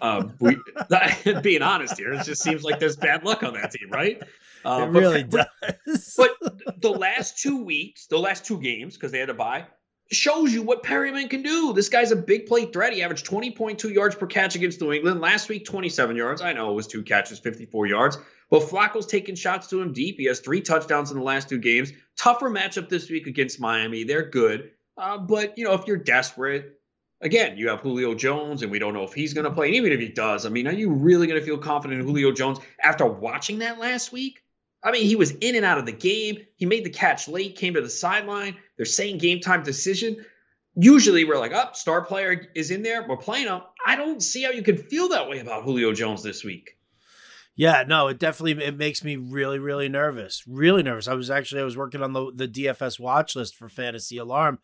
Um, 0.00 0.34
we, 0.40 0.56
being 1.42 1.62
honest 1.62 1.98
here, 1.98 2.12
it 2.12 2.24
just 2.24 2.42
seems 2.42 2.62
like 2.62 2.78
there's 2.78 2.96
bad 2.96 3.24
luck 3.24 3.42
on 3.42 3.54
that 3.54 3.70
team, 3.70 3.90
right? 3.90 4.22
Uh, 4.64 4.86
it 4.86 4.90
really 4.90 5.24
but, 5.24 5.50
does. 5.86 6.14
but 6.16 6.80
the 6.82 6.90
last 6.90 7.38
two 7.38 7.62
weeks, 7.62 8.06
the 8.06 8.18
last 8.18 8.44
two 8.44 8.58
games, 8.60 8.94
because 8.94 9.12
they 9.12 9.18
had 9.18 9.28
to 9.28 9.34
buy, 9.34 9.66
shows 10.12 10.52
you 10.52 10.62
what 10.62 10.82
Perriman 10.82 11.28
can 11.28 11.42
do. 11.42 11.72
This 11.72 11.88
guy's 11.88 12.12
a 12.12 12.16
big 12.16 12.46
play 12.46 12.66
threat. 12.66 12.92
He 12.92 13.02
averaged 13.02 13.26
20.2 13.26 13.92
yards 13.92 14.14
per 14.14 14.26
catch 14.26 14.54
against 14.54 14.80
New 14.80 14.92
England. 14.92 15.20
Last 15.20 15.48
week, 15.48 15.64
27 15.64 16.16
yards. 16.16 16.42
I 16.42 16.52
know 16.52 16.70
it 16.70 16.74
was 16.74 16.86
two 16.86 17.02
catches, 17.02 17.38
54 17.38 17.86
yards. 17.86 18.18
But 18.50 18.62
Flacco's 18.62 19.06
taking 19.06 19.34
shots 19.34 19.66
to 19.68 19.80
him 19.80 19.92
deep. 19.92 20.16
He 20.18 20.26
has 20.26 20.40
three 20.40 20.60
touchdowns 20.60 21.10
in 21.10 21.18
the 21.18 21.24
last 21.24 21.48
two 21.48 21.58
games. 21.58 21.92
Tougher 22.18 22.50
matchup 22.50 22.88
this 22.88 23.10
week 23.10 23.26
against 23.26 23.60
Miami. 23.60 24.04
They're 24.04 24.28
good. 24.28 24.70
Uh, 24.96 25.18
but, 25.18 25.56
you 25.58 25.64
know, 25.64 25.72
if 25.72 25.86
you're 25.86 25.96
desperate, 25.96 26.78
again, 27.24 27.56
you 27.56 27.68
have 27.70 27.80
Julio 27.80 28.14
Jones, 28.14 28.62
and 28.62 28.70
we 28.70 28.78
don't 28.78 28.94
know 28.94 29.02
if 29.02 29.12
he's 29.12 29.34
going 29.34 29.44
to 29.46 29.50
play. 29.50 29.66
And 29.66 29.74
even 29.74 29.90
if 29.90 29.98
he 29.98 30.08
does, 30.08 30.46
I 30.46 30.50
mean, 30.50 30.68
are 30.68 30.72
you 30.72 30.92
really 30.92 31.26
going 31.26 31.40
to 31.40 31.44
feel 31.44 31.58
confident 31.58 32.00
in 32.00 32.06
Julio 32.06 32.30
Jones 32.30 32.58
after 32.82 33.06
watching 33.06 33.58
that 33.58 33.80
last 33.80 34.12
week? 34.12 34.42
I 34.84 34.92
mean, 34.92 35.06
he 35.06 35.16
was 35.16 35.30
in 35.32 35.56
and 35.56 35.64
out 35.64 35.78
of 35.78 35.86
the 35.86 35.92
game. 35.92 36.36
He 36.56 36.66
made 36.66 36.84
the 36.84 36.90
catch 36.90 37.26
late, 37.26 37.56
came 37.56 37.74
to 37.74 37.80
the 37.80 37.90
sideline. 37.90 38.56
They're 38.76 38.86
saying 38.86 39.18
game 39.18 39.40
time 39.40 39.62
decision. 39.62 40.24
Usually 40.76 41.24
we're 41.24 41.38
like, 41.38 41.52
up, 41.52 41.70
oh, 41.72 41.74
star 41.74 42.04
player 42.04 42.48
is 42.54 42.70
in 42.70 42.82
there. 42.82 43.08
We're 43.08 43.16
playing 43.16 43.46
him. 43.46 43.62
I 43.86 43.96
don't 43.96 44.22
see 44.22 44.42
how 44.42 44.50
you 44.50 44.62
can 44.62 44.76
feel 44.76 45.08
that 45.08 45.28
way 45.28 45.38
about 45.38 45.64
Julio 45.64 45.92
Jones 45.92 46.22
this 46.22 46.44
week. 46.44 46.76
Yeah, 47.56 47.84
no, 47.86 48.08
it 48.08 48.18
definitely 48.18 48.64
it 48.64 48.76
makes 48.76 49.04
me 49.04 49.16
really, 49.16 49.60
really 49.60 49.88
nervous. 49.88 50.42
Really 50.46 50.82
nervous. 50.82 51.06
I 51.06 51.14
was 51.14 51.30
actually 51.30 51.60
I 51.60 51.64
was 51.64 51.76
working 51.76 52.02
on 52.02 52.12
the 52.12 52.32
the 52.34 52.48
DFS 52.48 52.98
watch 52.98 53.36
list 53.36 53.54
for 53.54 53.68
Fantasy 53.68 54.18
Alarm. 54.18 54.58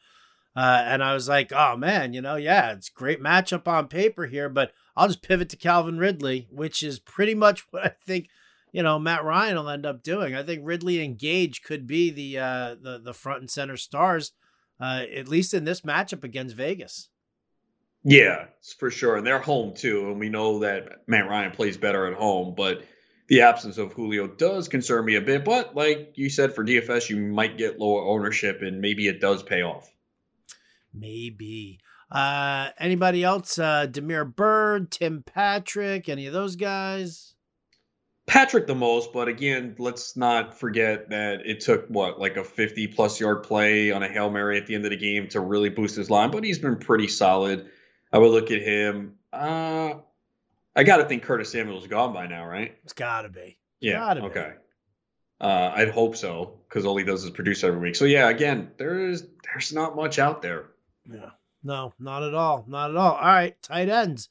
Uh, 0.57 0.83
and 0.85 1.03
I 1.03 1.15
was 1.15 1.29
like, 1.29 1.53
oh 1.53 1.77
man, 1.77 2.13
you 2.13 2.21
know, 2.21 2.37
yeah, 2.37 2.73
it's 2.73 2.89
great 2.89 3.23
matchup 3.23 3.69
on 3.69 3.87
paper 3.89 4.27
here, 4.27 4.49
but 4.49 4.73
I'll 4.97 5.07
just 5.07 5.23
pivot 5.23 5.49
to 5.51 5.57
Calvin 5.57 5.99
Ridley, 5.99 6.49
which 6.51 6.83
is 6.83 6.99
pretty 6.99 7.35
much 7.35 7.67
what 7.71 7.85
I 7.85 7.93
think 8.05 8.29
you 8.73 8.83
know 8.83 8.99
Matt 8.99 9.25
Ryan 9.25 9.57
will 9.57 9.69
end 9.69 9.87
up 9.87 10.03
doing. 10.03 10.35
I 10.35 10.43
think 10.43 10.63
Ridley 10.65 11.05
and 11.05 11.19
Gage 11.19 11.63
could 11.63 11.87
be 11.87 12.11
the 12.11 12.39
uh, 12.39 12.75
the 12.81 13.01
the 13.03 13.15
front 13.15 13.41
and 13.41 13.51
center 13.51 13.77
stars, 13.77 14.33
uh, 14.81 15.05
at 15.15 15.29
least 15.29 15.55
in 15.55 15.65
this 15.65 15.83
matchup 15.83 16.25
against 16.25 16.57
Vegas. 16.57 17.09
Yeah, 18.03 18.47
for 18.79 18.91
sure, 18.91 19.17
and 19.17 19.27
they're 19.27 19.41
home 19.41 19.75
too, 19.75 20.11
and 20.11 20.19
we 20.19 20.31
know 20.31 20.61
that 20.61 21.07
Matt 21.07 21.29
Ryan 21.29 21.51
plays 21.51 21.77
better 21.77 22.07
at 22.07 22.15
home, 22.15 22.55
but 22.57 22.83
the 23.29 23.43
absence 23.43 23.79
of 23.79 23.93
Julio 23.93 24.27
does 24.27 24.69
concern 24.69 25.05
me 25.05 25.17
a 25.17 25.21
bit. 25.21 25.45
But 25.45 25.77
like 25.77 26.15
you 26.17 26.31
said, 26.31 26.55
for 26.55 26.65
DFS, 26.65 27.11
you 27.11 27.19
might 27.19 27.59
get 27.59 27.79
lower 27.79 28.03
ownership, 28.03 28.63
and 28.63 28.81
maybe 28.81 29.07
it 29.07 29.21
does 29.21 29.43
pay 29.43 29.63
off. 29.63 29.93
Maybe. 30.93 31.79
Uh, 32.11 32.71
anybody 32.79 33.23
else? 33.23 33.59
Uh, 33.59 33.87
Damiere 33.87 34.25
Byrd, 34.25 34.91
Tim 34.91 35.23
Patrick, 35.23 36.09
any 36.09 36.27
of 36.27 36.33
those 36.33 36.57
guys? 36.57 37.35
Patrick 38.27 38.69
the 38.69 38.75
most, 38.75 39.13
but 39.13 39.27
again, 39.27 39.75
let's 39.79 40.17
not 40.17 40.59
forget 40.59 41.11
that 41.11 41.41
it 41.45 41.61
took 41.61 41.87
what 41.89 42.21
like 42.21 42.37
a 42.37 42.45
50 42.45 42.87
plus 42.89 43.19
yard 43.19 43.43
play 43.43 43.91
on 43.91 44.05
a 44.05 44.09
Hail 44.09 44.31
Mary 44.31 44.57
at 44.57 44.67
the 44.67 44.75
end 44.77 44.85
of 44.85 44.91
the 44.91 44.97
game 44.97 45.27
to 45.29 45.41
really 45.41 45.69
boost 45.69 45.97
his 45.97 46.11
line, 46.11 46.31
but 46.31 46.45
he's 46.45 46.59
been 46.61 46.77
pretty 46.77 47.09
solid. 47.09 47.69
I 48.13 48.19
would 48.19 48.31
look 48.31 48.53
at 48.53 48.63
him. 48.63 49.17
Uh 49.33 49.95
I 50.77 50.85
gotta 50.85 51.07
think 51.07 51.25
Curtis 51.25 51.51
Samuel's 51.51 51.89
gone 51.89 52.13
by 52.13 52.29
now, 52.29 52.47
right? 52.47 52.77
It's 52.85 52.93
gotta 52.93 53.29
be. 53.29 53.59
Yeah. 53.81 53.95
Gotta 53.95 54.23
okay. 54.27 54.53
Be. 55.41 55.47
Uh, 55.47 55.73
I'd 55.75 55.91
hope 55.91 56.17
so 56.17 56.61
because 56.69 56.85
all 56.87 56.97
he 56.97 57.05
does 57.05 57.25
is 57.25 57.31
produce 57.31 57.65
every 57.65 57.81
week. 57.81 57.97
So 57.97 58.05
yeah, 58.05 58.29
again, 58.29 58.71
there's 58.77 59.25
there's 59.45 59.73
not 59.73 59.97
much 59.97 60.19
out 60.19 60.43
there. 60.43 60.67
Yeah. 61.11 61.31
No, 61.63 61.93
not 61.99 62.23
at 62.23 62.35
all. 62.35 62.65
Not 62.69 62.91
at 62.91 62.97
all. 62.97 63.17
All 63.17 63.27
right, 63.27 63.61
tight 63.63 63.89
ends 63.89 64.29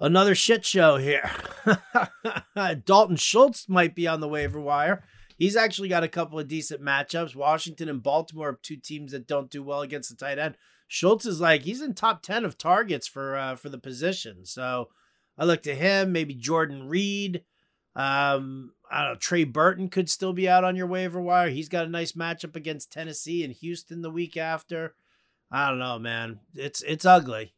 another 0.00 0.34
shit 0.34 0.64
show 0.64 0.96
here. 0.96 1.30
Dalton 2.84 3.16
Schultz 3.16 3.68
might 3.68 3.94
be 3.94 4.06
on 4.06 4.20
the 4.20 4.28
waiver 4.28 4.60
wire. 4.60 5.04
He's 5.36 5.56
actually 5.56 5.88
got 5.88 6.04
a 6.04 6.08
couple 6.08 6.38
of 6.38 6.46
decent 6.46 6.80
matchups. 6.80 7.34
Washington 7.34 7.88
and 7.88 8.02
Baltimore 8.02 8.50
are 8.50 8.58
two 8.62 8.76
teams 8.76 9.12
that 9.12 9.26
don't 9.26 9.50
do 9.50 9.62
well 9.62 9.80
against 9.80 10.10
the 10.10 10.16
tight 10.16 10.38
end. 10.38 10.56
Schultz 10.86 11.26
is 11.26 11.40
like 11.40 11.62
he's 11.62 11.82
in 11.82 11.94
top 11.94 12.22
ten 12.22 12.44
of 12.44 12.56
targets 12.56 13.08
for 13.08 13.36
uh, 13.36 13.56
for 13.56 13.68
the 13.68 13.78
position. 13.78 14.44
So 14.44 14.90
I 15.36 15.44
look 15.44 15.62
to 15.64 15.74
him. 15.74 16.12
Maybe 16.12 16.34
Jordan 16.34 16.88
Reed. 16.88 17.42
Um, 17.96 18.72
I 18.90 19.02
don't 19.02 19.12
know. 19.14 19.18
Trey 19.18 19.44
Burton 19.44 19.88
could 19.88 20.08
still 20.08 20.32
be 20.32 20.48
out 20.48 20.62
on 20.62 20.76
your 20.76 20.86
waiver 20.86 21.20
wire. 21.20 21.48
He's 21.48 21.68
got 21.68 21.86
a 21.86 21.90
nice 21.90 22.12
matchup 22.12 22.54
against 22.54 22.92
Tennessee 22.92 23.42
and 23.42 23.52
Houston 23.54 24.02
the 24.02 24.10
week 24.10 24.36
after. 24.36 24.94
I 25.50 25.68
don't 25.68 25.78
know, 25.78 25.98
man. 25.98 26.40
It's 26.54 26.82
it's 26.82 27.04
ugly. 27.04 27.52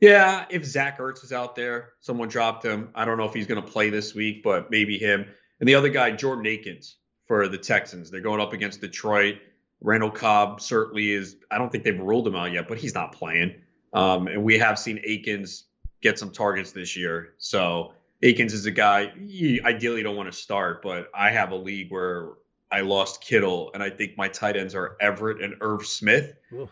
Yeah, 0.00 0.46
if 0.50 0.64
Zach 0.64 0.98
Ertz 0.98 1.22
is 1.22 1.32
out 1.32 1.54
there, 1.54 1.90
someone 2.00 2.28
dropped 2.28 2.64
him. 2.64 2.90
I 2.94 3.04
don't 3.04 3.18
know 3.18 3.24
if 3.24 3.34
he's 3.34 3.46
going 3.46 3.62
to 3.62 3.70
play 3.70 3.88
this 3.88 4.14
week, 4.16 4.42
but 4.42 4.68
maybe 4.68 4.98
him. 4.98 5.26
And 5.60 5.68
the 5.68 5.76
other 5.76 5.90
guy, 5.90 6.10
Jordan 6.10 6.44
Akins 6.46 6.96
for 7.28 7.46
the 7.46 7.56
Texans. 7.56 8.10
They're 8.10 8.20
going 8.20 8.40
up 8.40 8.52
against 8.52 8.80
Detroit. 8.80 9.36
Randall 9.80 10.10
Cobb 10.10 10.60
certainly 10.60 11.12
is. 11.12 11.36
I 11.52 11.58
don't 11.58 11.70
think 11.70 11.84
they've 11.84 11.98
ruled 11.98 12.26
him 12.26 12.34
out 12.34 12.52
yet, 12.52 12.66
but 12.66 12.78
he's 12.78 12.94
not 12.94 13.12
playing. 13.12 13.54
Um, 13.92 14.26
and 14.26 14.42
we 14.42 14.58
have 14.58 14.78
seen 14.78 15.00
Akins 15.04 15.64
get 16.00 16.18
some 16.18 16.32
targets 16.32 16.72
this 16.72 16.96
year. 16.96 17.34
So 17.38 17.92
Akins 18.22 18.54
is 18.54 18.66
a 18.66 18.70
guy 18.70 19.12
you 19.18 19.60
ideally 19.64 20.02
don't 20.02 20.16
want 20.16 20.32
to 20.32 20.36
start, 20.36 20.82
but 20.82 21.10
I 21.14 21.30
have 21.30 21.52
a 21.52 21.56
league 21.56 21.90
where 21.90 22.30
I 22.72 22.80
lost 22.80 23.20
Kittle, 23.20 23.70
and 23.74 23.82
I 23.82 23.90
think 23.90 24.16
my 24.16 24.28
tight 24.28 24.56
ends 24.56 24.74
are 24.74 24.96
Everett 25.00 25.42
and 25.42 25.56
Irv 25.60 25.86
Smith. 25.86 26.34
Ooh. 26.52 26.68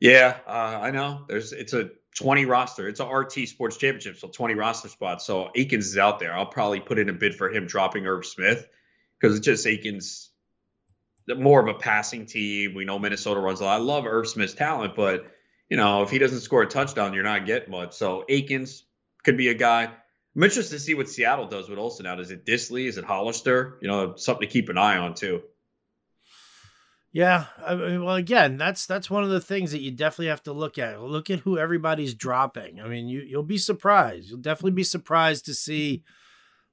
Yeah, 0.00 0.38
uh, 0.46 0.78
I 0.80 0.90
know. 0.90 1.24
There's 1.28 1.52
it's 1.52 1.74
a 1.74 1.90
20 2.16 2.46
roster. 2.46 2.88
It's 2.88 3.00
a 3.00 3.06
RT 3.06 3.48
Sports 3.48 3.76
Championship, 3.76 4.16
so 4.16 4.28
20 4.28 4.54
roster 4.54 4.88
spots. 4.88 5.26
So 5.26 5.50
Akins 5.54 5.86
is 5.86 5.98
out 5.98 6.18
there. 6.18 6.32
I'll 6.32 6.46
probably 6.46 6.80
put 6.80 6.98
in 6.98 7.08
a 7.08 7.12
bid 7.12 7.34
for 7.34 7.50
him 7.50 7.66
dropping 7.66 8.06
Irv 8.06 8.24
Smith 8.24 8.66
because 9.20 9.36
it's 9.36 9.44
just 9.44 9.66
Akins 9.66 10.30
more 11.36 11.60
of 11.60 11.68
a 11.68 11.78
passing 11.78 12.26
team. 12.26 12.74
We 12.74 12.84
know 12.84 12.98
Minnesota 12.98 13.40
runs 13.40 13.60
a 13.60 13.64
lot. 13.64 13.74
I 13.74 13.82
love 13.82 14.06
Irv 14.06 14.28
Smith's 14.28 14.54
talent, 14.54 14.94
but 14.94 15.26
you 15.68 15.76
know, 15.76 16.02
if 16.02 16.10
he 16.10 16.18
doesn't 16.18 16.40
score 16.40 16.62
a 16.62 16.66
touchdown, 16.66 17.12
you're 17.12 17.24
not 17.24 17.44
getting 17.44 17.70
much. 17.70 17.92
So 17.92 18.24
Akins 18.28 18.84
could 19.24 19.36
be 19.36 19.48
a 19.48 19.54
guy. 19.54 19.90
I'm 20.36 20.42
interested 20.42 20.76
to 20.76 20.80
see 20.80 20.94
what 20.94 21.08
Seattle 21.08 21.46
does 21.46 21.68
with 21.68 21.78
Olson 21.78 22.06
out. 22.06 22.20
Is 22.20 22.30
it 22.30 22.46
Dissly? 22.46 22.86
Is 22.86 22.98
it 22.98 23.04
Hollister? 23.04 23.78
You 23.80 23.88
know, 23.88 24.14
something 24.16 24.46
to 24.46 24.52
keep 24.52 24.68
an 24.68 24.78
eye 24.78 24.98
on 24.98 25.14
too. 25.14 25.42
Yeah, 27.10 27.46
I 27.66 27.74
mean, 27.74 28.04
well, 28.04 28.16
again, 28.16 28.58
that's 28.58 28.86
that's 28.86 29.10
one 29.10 29.24
of 29.24 29.30
the 29.30 29.40
things 29.40 29.72
that 29.72 29.80
you 29.80 29.90
definitely 29.90 30.26
have 30.26 30.42
to 30.44 30.52
look 30.52 30.78
at. 30.78 31.00
Look 31.00 31.30
at 31.30 31.40
who 31.40 31.58
everybody's 31.58 32.14
dropping. 32.14 32.80
I 32.80 32.86
mean, 32.86 33.08
you 33.08 33.20
you'll 33.20 33.42
be 33.42 33.58
surprised. 33.58 34.28
You'll 34.28 34.38
definitely 34.38 34.72
be 34.72 34.84
surprised 34.84 35.46
to 35.46 35.54
see 35.54 36.04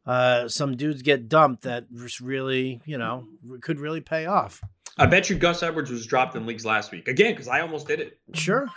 uh, 0.06 0.48
some 0.50 0.76
dudes 0.76 1.02
get 1.02 1.30
dumped 1.30 1.64
that 1.64 1.92
just 1.92 2.20
really, 2.20 2.82
you 2.86 2.98
know, 2.98 3.26
could 3.62 3.80
really 3.80 4.02
pay 4.02 4.26
off. 4.26 4.62
I 4.98 5.06
bet 5.06 5.30
you 5.30 5.38
Gus 5.38 5.64
Edwards 5.64 5.90
was 5.90 6.06
dropped 6.06 6.36
in 6.36 6.46
leagues 6.46 6.66
last 6.66 6.92
week 6.92 7.08
again 7.08 7.32
because 7.32 7.48
I 7.48 7.62
almost 7.62 7.88
did 7.88 8.02
it. 8.02 8.20
Sure, 8.34 8.68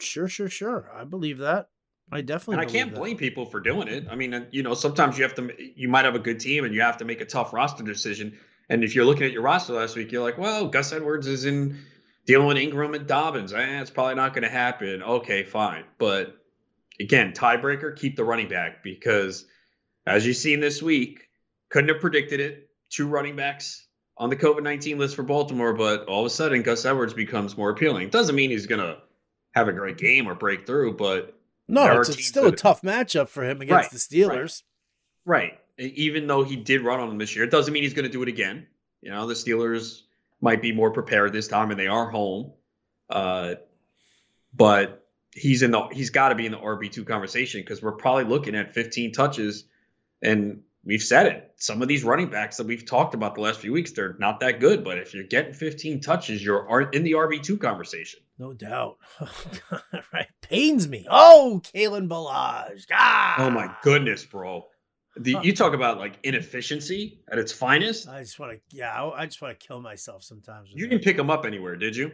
sure, 0.00 0.28
sure, 0.28 0.48
sure. 0.48 0.90
I 0.94 1.04
believe 1.04 1.38
that. 1.38 1.68
I 2.12 2.20
definitely. 2.20 2.62
And 2.62 2.68
I 2.68 2.70
can't 2.70 2.92
that. 2.92 3.00
blame 3.00 3.16
people 3.16 3.46
for 3.46 3.58
doing 3.58 3.88
it. 3.88 4.06
I 4.10 4.14
mean, 4.14 4.46
you 4.50 4.62
know, 4.62 4.74
sometimes 4.74 5.16
you 5.16 5.24
have 5.24 5.34
to. 5.36 5.50
You 5.58 5.88
might 5.88 6.04
have 6.04 6.14
a 6.14 6.20
good 6.20 6.38
team 6.38 6.64
and 6.64 6.74
you 6.74 6.82
have 6.82 6.98
to 6.98 7.06
make 7.06 7.22
a 7.22 7.24
tough 7.24 7.54
roster 7.54 7.82
decision. 7.82 8.38
And 8.68 8.84
if 8.84 8.94
you're 8.94 9.06
looking 9.06 9.24
at 9.24 9.32
your 9.32 9.42
roster 9.42 9.72
last 9.72 9.96
week, 9.96 10.12
you're 10.12 10.22
like, 10.22 10.36
well, 10.36 10.68
Gus 10.68 10.92
Edwards 10.92 11.26
is 11.26 11.46
in 11.46 11.78
dealing 12.26 12.46
with 12.46 12.58
Ingram 12.58 12.94
and 12.94 13.06
Dobbins. 13.06 13.52
Eh, 13.52 13.80
it's 13.80 13.90
probably 13.90 14.14
not 14.14 14.34
going 14.34 14.44
to 14.44 14.50
happen. 14.50 15.02
Okay, 15.02 15.42
fine. 15.42 15.84
But 15.98 16.36
again, 17.00 17.32
tiebreaker, 17.32 17.96
keep 17.96 18.16
the 18.16 18.24
running 18.24 18.48
back 18.48 18.84
because 18.84 19.46
as 20.06 20.26
you've 20.26 20.36
seen 20.36 20.60
this 20.60 20.82
week, 20.82 21.28
couldn't 21.70 21.88
have 21.88 22.00
predicted 22.00 22.40
it. 22.40 22.68
Two 22.90 23.08
running 23.08 23.36
backs 23.36 23.86
on 24.18 24.28
the 24.28 24.36
COVID 24.36 24.62
19 24.62 24.98
list 24.98 25.16
for 25.16 25.22
Baltimore, 25.22 25.72
but 25.72 26.04
all 26.06 26.20
of 26.20 26.26
a 26.26 26.30
sudden, 26.30 26.62
Gus 26.62 26.84
Edwards 26.84 27.14
becomes 27.14 27.56
more 27.56 27.70
appealing. 27.70 28.10
Doesn't 28.10 28.36
mean 28.36 28.50
he's 28.50 28.66
going 28.66 28.82
to 28.82 28.98
have 29.54 29.68
a 29.68 29.72
great 29.72 29.96
game 29.96 30.28
or 30.28 30.34
break 30.34 30.66
through, 30.66 30.96
but. 30.98 31.38
No, 31.72 32.00
it's, 32.00 32.10
it's 32.10 32.26
still 32.26 32.46
a 32.46 32.52
tough 32.54 32.82
matchup 32.82 33.28
for 33.28 33.44
him 33.44 33.60
against 33.62 33.72
right, 33.84 33.90
the 33.90 33.98
Steelers. 33.98 34.62
Right. 35.24 35.58
right. 35.78 35.92
Even 35.94 36.26
though 36.26 36.44
he 36.44 36.54
did 36.54 36.82
run 36.82 37.00
on 37.00 37.08
them 37.08 37.18
this 37.18 37.34
year, 37.34 37.44
it 37.44 37.50
doesn't 37.50 37.72
mean 37.72 37.82
he's 37.82 37.94
going 37.94 38.04
to 38.04 38.12
do 38.12 38.22
it 38.22 38.28
again. 38.28 38.66
You 39.00 39.10
know, 39.10 39.26
the 39.26 39.34
Steelers 39.34 40.02
might 40.42 40.60
be 40.60 40.70
more 40.72 40.90
prepared 40.90 41.32
this 41.32 41.48
time, 41.48 41.70
and 41.70 41.80
they 41.80 41.86
are 41.86 42.10
home. 42.10 42.52
Uh, 43.08 43.54
but 44.54 45.06
he's 45.34 45.62
in 45.62 45.70
the 45.70 45.88
he's 45.88 46.10
got 46.10 46.28
to 46.28 46.34
be 46.34 46.44
in 46.44 46.52
the 46.52 46.58
RB 46.58 46.92
two 46.92 47.04
conversation 47.04 47.60
because 47.60 47.82
we're 47.82 47.92
probably 47.92 48.24
looking 48.24 48.54
at 48.54 48.74
15 48.74 49.12
touches 49.12 49.64
and 50.20 50.60
we've 50.84 51.02
said 51.02 51.26
it. 51.26 51.52
Some 51.56 51.82
of 51.82 51.88
these 51.88 52.04
running 52.04 52.30
backs 52.30 52.56
that 52.56 52.66
we've 52.66 52.84
talked 52.84 53.14
about 53.14 53.34
the 53.34 53.40
last 53.40 53.60
few 53.60 53.72
weeks, 53.72 53.92
they're 53.92 54.16
not 54.18 54.40
that 54.40 54.60
good. 54.60 54.84
But 54.84 54.98
if 54.98 55.14
you're 55.14 55.24
getting 55.24 55.52
15 55.52 56.00
touches, 56.00 56.44
you're 56.44 56.90
in 56.92 57.04
the 57.04 57.12
RB2 57.12 57.60
conversation. 57.60 58.20
No 58.38 58.52
doubt. 58.52 58.98
right. 60.12 60.26
Pains 60.40 60.88
me. 60.88 61.06
Oh, 61.10 61.60
Kalen 61.62 62.08
Ballage. 62.08 62.86
Ah! 62.92 63.36
Oh, 63.38 63.50
my 63.50 63.74
goodness, 63.82 64.24
bro. 64.24 64.66
The, 65.16 65.36
you 65.42 65.54
talk 65.54 65.74
about 65.74 65.98
like 65.98 66.18
inefficiency 66.22 67.20
at 67.30 67.38
its 67.38 67.52
finest. 67.52 68.08
I 68.08 68.22
just 68.22 68.38
want 68.38 68.52
to, 68.52 68.76
yeah, 68.76 69.10
I, 69.14 69.26
just 69.26 69.42
want 69.42 69.58
to 69.58 69.66
kill 69.66 69.78
myself 69.78 70.22
sometimes. 70.22 70.70
You 70.72 70.88
didn't 70.88 71.04
pick 71.04 71.18
him 71.18 71.28
up 71.28 71.44
anywhere, 71.44 71.76
did 71.76 71.94
you? 71.94 72.12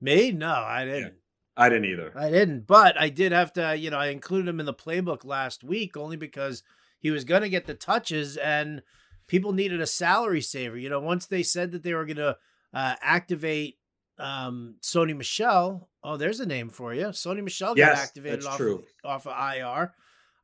Me? 0.00 0.32
No, 0.32 0.52
I 0.52 0.84
didn't. 0.84 1.02
Yeah. 1.02 1.08
I 1.56 1.68
didn't 1.68 1.84
either. 1.84 2.12
I 2.16 2.30
didn't, 2.30 2.66
but 2.66 2.98
I 2.98 3.10
did 3.10 3.30
have 3.30 3.52
to, 3.52 3.76
you 3.76 3.90
know, 3.90 3.98
I 3.98 4.08
included 4.08 4.48
him 4.48 4.58
in 4.58 4.66
the 4.66 4.74
playbook 4.74 5.24
last 5.24 5.62
week 5.62 5.96
only 5.96 6.16
because– 6.16 6.64
he 7.00 7.10
was 7.10 7.24
going 7.24 7.42
to 7.42 7.48
get 7.48 7.66
the 7.66 7.74
touches, 7.74 8.36
and 8.36 8.82
people 9.26 9.52
needed 9.52 9.80
a 9.80 9.86
salary 9.86 10.40
saver. 10.40 10.78
You 10.78 10.90
know, 10.90 11.00
once 11.00 11.26
they 11.26 11.42
said 11.42 11.72
that 11.72 11.82
they 11.82 11.94
were 11.94 12.04
going 12.04 12.16
to 12.18 12.36
uh, 12.72 12.94
activate 13.02 13.78
um, 14.18 14.76
Sony 14.82 15.16
Michel, 15.16 15.88
oh, 16.04 16.16
there's 16.16 16.40
a 16.40 16.46
name 16.46 16.68
for 16.68 16.94
you. 16.94 17.06
Sony 17.06 17.42
Michel 17.42 17.74
yes, 17.76 17.96
got 17.96 18.02
activated 18.02 18.44
off 18.44 18.60
of, 18.60 18.84
off 19.04 19.26
of 19.26 19.56
IR. 19.56 19.94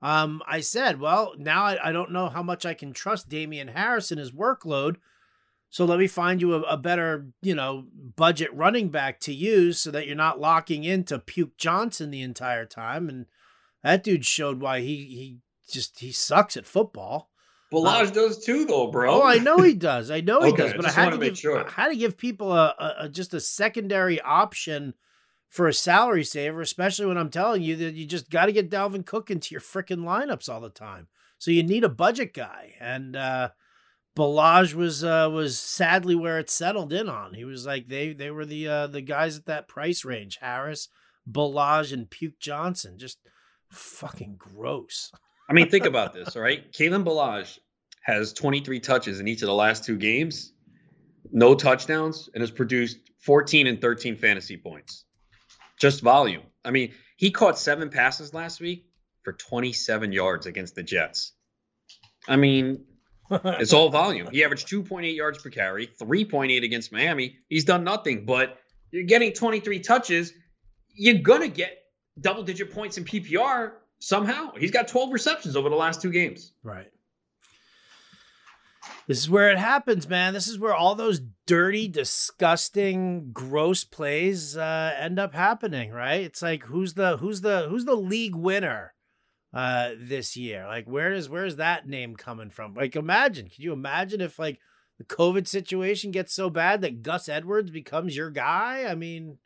Um, 0.03 0.43
I 0.47 0.61
said, 0.61 1.01
well, 1.01 1.35
now 1.39 1.65
I, 1.65 1.89
I, 1.89 1.93
don't 1.93 2.13
know 2.13 2.29
how 2.29 2.43
much 2.43 2.67
I 2.67 2.75
can 2.75 2.93
trust 2.93 3.31
Damien 3.31 3.69
Harris 3.69 4.11
and 4.11 4.21
his 4.21 4.31
workload. 4.31 4.97
So 5.71 5.85
let 5.85 5.99
me 5.99 6.07
find 6.07 6.41
you 6.41 6.55
a, 6.55 6.61
a, 6.63 6.77
better, 6.77 7.29
you 7.43 7.55
know, 7.55 7.87
budget 8.15 8.55
running 8.55 8.91
back 8.91 9.21
to 9.21 9.33
use 9.33 9.81
so 9.81 9.91
that 9.91 10.07
you're 10.07 10.15
not 10.15 10.39
locking 10.39 10.85
into 10.85 11.19
Puke 11.19 11.57
Johnson 11.57 12.11
the 12.11 12.23
entire 12.23 12.67
time. 12.67 13.09
And 13.09 13.27
that 13.83 14.05
dude 14.05 14.27
showed 14.27 14.61
why 14.61 14.81
he 14.81 14.97
he 15.07 15.39
just 15.71 16.01
he 16.01 16.13
sucks 16.13 16.57
at 16.57 16.67
football. 16.67 17.31
Ballage 17.73 18.09
uh, 18.09 18.11
does 18.11 18.45
too, 18.45 18.65
though, 18.65 18.91
bro. 18.91 19.23
Oh, 19.23 19.25
I 19.25 19.39
know 19.39 19.59
he 19.59 19.75
does. 19.91 20.11
I 20.11 20.21
know 20.21 20.41
he 20.43 20.53
okay, 20.53 20.63
does. 20.63 20.75
But 20.75 20.87
I, 20.87 20.91
had 20.91 21.11
to, 21.11 21.19
give, 21.19 21.39
sure. 21.39 21.67
I 21.67 21.71
had 21.71 21.89
to 21.89 21.97
give 21.97 22.17
people 22.17 22.53
a, 22.53 22.75
a, 22.79 22.95
a, 23.01 23.09
just 23.09 23.35
a 23.35 23.41
secondary 23.41 24.21
option 24.21 24.95
for 25.49 25.67
a 25.67 25.75
salary 25.75 26.25
saver, 26.25 26.61
especially 26.61 27.07
when 27.07 27.19
I'm 27.19 27.31
telling 27.31 27.63
you 27.63 27.77
that 27.77 27.95
you 27.95 28.07
just 28.07 28.31
got 28.31 28.47
to 28.47 28.53
get 28.53 28.71
Dalvin 28.71 29.05
Cook 29.05 29.31
into 29.31 29.55
your 29.55 29.61
freaking 29.61 30.05
lineups 30.05 30.49
all 30.49 30.61
the 30.61 30.71
time. 30.71 31.09
So 31.39 31.51
you 31.51 31.63
need 31.63 31.85
a 31.85 31.89
budget 31.89 32.33
guy, 32.33 32.75
and 32.81 33.15
uh, 33.15 33.51
Ballage 34.17 34.75
was 34.75 35.05
uh, 35.05 35.29
was 35.31 35.59
sadly 35.59 36.15
where 36.15 36.39
it 36.39 36.49
settled 36.49 36.93
in 36.93 37.09
on. 37.09 37.35
He 37.35 37.45
was 37.45 37.67
like 37.67 37.89
they 37.89 38.13
they 38.13 38.31
were 38.31 38.47
the 38.47 38.69
uh, 38.69 38.87
the 38.87 39.03
guys 39.03 39.37
at 39.37 39.47
that 39.47 39.69
price 39.69 40.05
range: 40.05 40.39
Harris, 40.41 40.89
Ballage, 41.31 41.93
and 41.93 42.09
Puke 42.09 42.39
Johnson. 42.39 42.97
Just 42.99 43.19
fucking 43.71 44.37
gross. 44.39 45.13
I 45.49 45.53
mean, 45.53 45.71
think 45.71 45.87
about 45.87 46.15
this, 46.15 46.37
all 46.37 46.43
right? 46.43 46.73
Kalen 46.73 47.05
Ballage 47.05 47.59
has 48.03 48.33
23 48.33 48.81
touches 48.81 49.21
in 49.21 49.29
each 49.29 49.43
of 49.43 49.47
the 49.47 49.55
last 49.55 49.85
two 49.85 49.97
games, 49.97 50.53
no 51.33 51.55
touchdowns, 51.55 52.29
and 52.33 52.41
has 52.41 52.51
produced 52.51 52.99
14 53.21 53.67
and 53.67 53.81
13 53.81 54.17
fantasy 54.17 54.57
points. 54.57 55.05
Just 55.79 56.03
volume. 56.03 56.43
I 56.65 56.71
mean, 56.71 56.93
he 57.17 57.31
caught 57.31 57.59
seven 57.59 57.91
passes 57.91 58.33
last 58.33 58.61
week 58.61 58.87
for 59.23 59.33
27 59.33 60.13
yards 60.13 60.47
against 60.47 60.75
the 60.75 60.83
Jets. 60.83 61.33
I 62.29 62.37
mean, 62.37 62.85
it's 63.31 63.73
all 63.73 63.89
volume. 63.89 64.29
He 64.31 64.45
averaged 64.45 64.69
2.8 64.69 65.15
yards 65.17 65.43
per 65.43 65.51
carry, 65.51 65.89
3.8 66.01 66.63
against 66.63 66.93
Miami. 66.93 67.37
He's 67.49 67.65
done 67.65 67.85
nothing, 67.85 68.25
but 68.25 68.59
you're 68.93 69.05
getting 69.05 69.33
23 69.33 69.81
touches. 69.81 70.33
You're 70.95 71.19
going 71.19 71.43
to 71.43 71.49
get 71.49 71.77
double 72.21 72.43
digit 72.45 72.73
points 72.73 72.99
in 72.99 73.05
PPR 73.05 73.73
somehow. 73.99 74.53
He's 74.57 74.71
got 74.71 74.89
12 74.89 75.13
receptions 75.13 75.57
over 75.57 75.69
the 75.69 75.77
last 75.77 76.03
two 76.03 76.11
games. 76.11 76.53
Right. 76.63 76.87
This 79.07 79.19
is 79.19 79.31
where 79.31 79.51
it 79.51 79.59
happens, 79.59 80.09
man. 80.09 80.33
This 80.33 80.49
is 80.49 80.59
where 80.59 80.75
all 80.75 80.95
those 80.95 81.21
dirty, 81.47 81.87
disgusting, 81.87 83.31
gross 83.33 83.85
plays 83.85 84.57
uh, 84.57 84.95
end 84.99 85.19
up 85.19 85.35
happening, 85.35 85.91
right? 85.91 86.23
It's 86.23 86.43
like 86.43 86.65
who's 86.65 86.95
the 86.95 87.17
who's 87.19 87.41
the 87.41 87.69
who's 87.69 87.85
the 87.85 87.95
league 87.95 88.35
winner 88.35 88.95
uh, 89.55 89.91
this 89.99 90.37
year? 90.37 90.67
Like 90.67 90.87
where 90.87 91.13
is 91.13 91.29
where's 91.29 91.57
that 91.57 91.87
name 91.89 92.17
coming 92.17 92.51
from? 92.51 92.75
Like 92.75 92.97
imagine, 92.97 93.49
could 93.49 93.61
you 93.61 93.73
imagine 93.73 94.21
if 94.21 94.39
like 94.41 94.59
the 94.99 95.05
COVID 95.05 95.47
situation 95.47 96.11
gets 96.11 96.35
so 96.35 96.51
bad 96.51 96.81
that 96.81 97.03
Gus 97.03 97.29
Edwards 97.29 97.71
becomes 97.71 98.17
your 98.17 98.31
guy? 98.31 98.87
I 98.89 98.97
mean, 98.97 99.39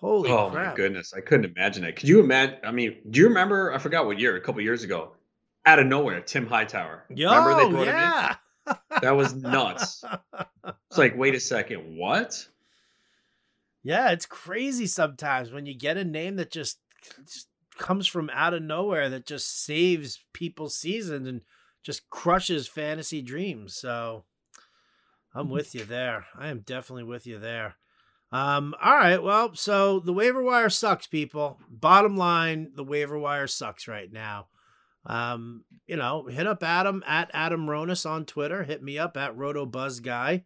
Holy 0.00 0.30
oh 0.30 0.50
crap. 0.50 0.66
my 0.70 0.74
goodness, 0.74 1.14
I 1.14 1.20
couldn't 1.20 1.56
imagine 1.56 1.84
it. 1.84 1.96
Could 1.96 2.08
you 2.08 2.20
imagine? 2.20 2.56
I 2.64 2.72
mean, 2.72 2.96
do 3.08 3.20
you 3.20 3.28
remember? 3.28 3.72
I 3.72 3.78
forgot 3.78 4.06
what 4.06 4.18
year, 4.18 4.36
a 4.36 4.40
couple 4.40 4.60
years 4.60 4.82
ago, 4.82 5.12
out 5.64 5.78
of 5.78 5.86
nowhere, 5.86 6.20
Tim 6.20 6.46
Hightower. 6.46 7.04
Yo, 7.10 7.30
remember 7.30 7.64
they 7.64 7.70
brought 7.70 7.86
yeah. 7.86 8.28
him 8.28 8.36
in? 8.66 9.00
That 9.02 9.16
was 9.16 9.34
nuts. 9.34 10.04
it's 10.90 10.98
like, 10.98 11.16
wait 11.16 11.34
a 11.34 11.40
second, 11.40 11.96
what? 11.96 12.48
Yeah, 13.82 14.10
it's 14.12 14.26
crazy 14.26 14.86
sometimes 14.86 15.52
when 15.52 15.66
you 15.66 15.74
get 15.74 15.98
a 15.98 16.04
name 16.04 16.36
that 16.36 16.50
just, 16.50 16.78
just 17.26 17.48
comes 17.78 18.06
from 18.06 18.30
out 18.32 18.54
of 18.54 18.62
nowhere 18.62 19.10
that 19.10 19.26
just 19.26 19.64
saves 19.64 20.24
people's 20.32 20.76
seasons 20.76 21.28
and 21.28 21.42
just 21.82 22.08
crushes 22.08 22.66
fantasy 22.66 23.20
dreams. 23.20 23.76
So 23.76 24.24
I'm 25.34 25.44
mm-hmm. 25.44 25.52
with 25.52 25.74
you 25.74 25.84
there. 25.84 26.26
I 26.36 26.48
am 26.48 26.60
definitely 26.60 27.04
with 27.04 27.26
you 27.26 27.38
there. 27.38 27.76
Um, 28.34 28.74
all 28.82 28.96
right, 28.96 29.22
well, 29.22 29.54
so 29.54 30.00
the 30.00 30.12
waiver 30.12 30.42
wire 30.42 30.68
sucks, 30.68 31.06
people. 31.06 31.60
Bottom 31.70 32.16
line, 32.16 32.72
the 32.74 32.82
waiver 32.82 33.16
wire 33.16 33.46
sucks 33.46 33.86
right 33.86 34.12
now. 34.12 34.48
Um, 35.06 35.62
you 35.86 35.94
know, 35.94 36.26
hit 36.26 36.44
up 36.44 36.60
Adam 36.64 37.04
at 37.06 37.30
Adam 37.32 37.66
Ronis 37.68 38.10
on 38.10 38.24
Twitter. 38.24 38.64
Hit 38.64 38.82
me 38.82 38.98
up 38.98 39.16
at 39.16 39.36
Roto 39.36 39.66
Buzz 39.66 40.00
Guy. 40.00 40.42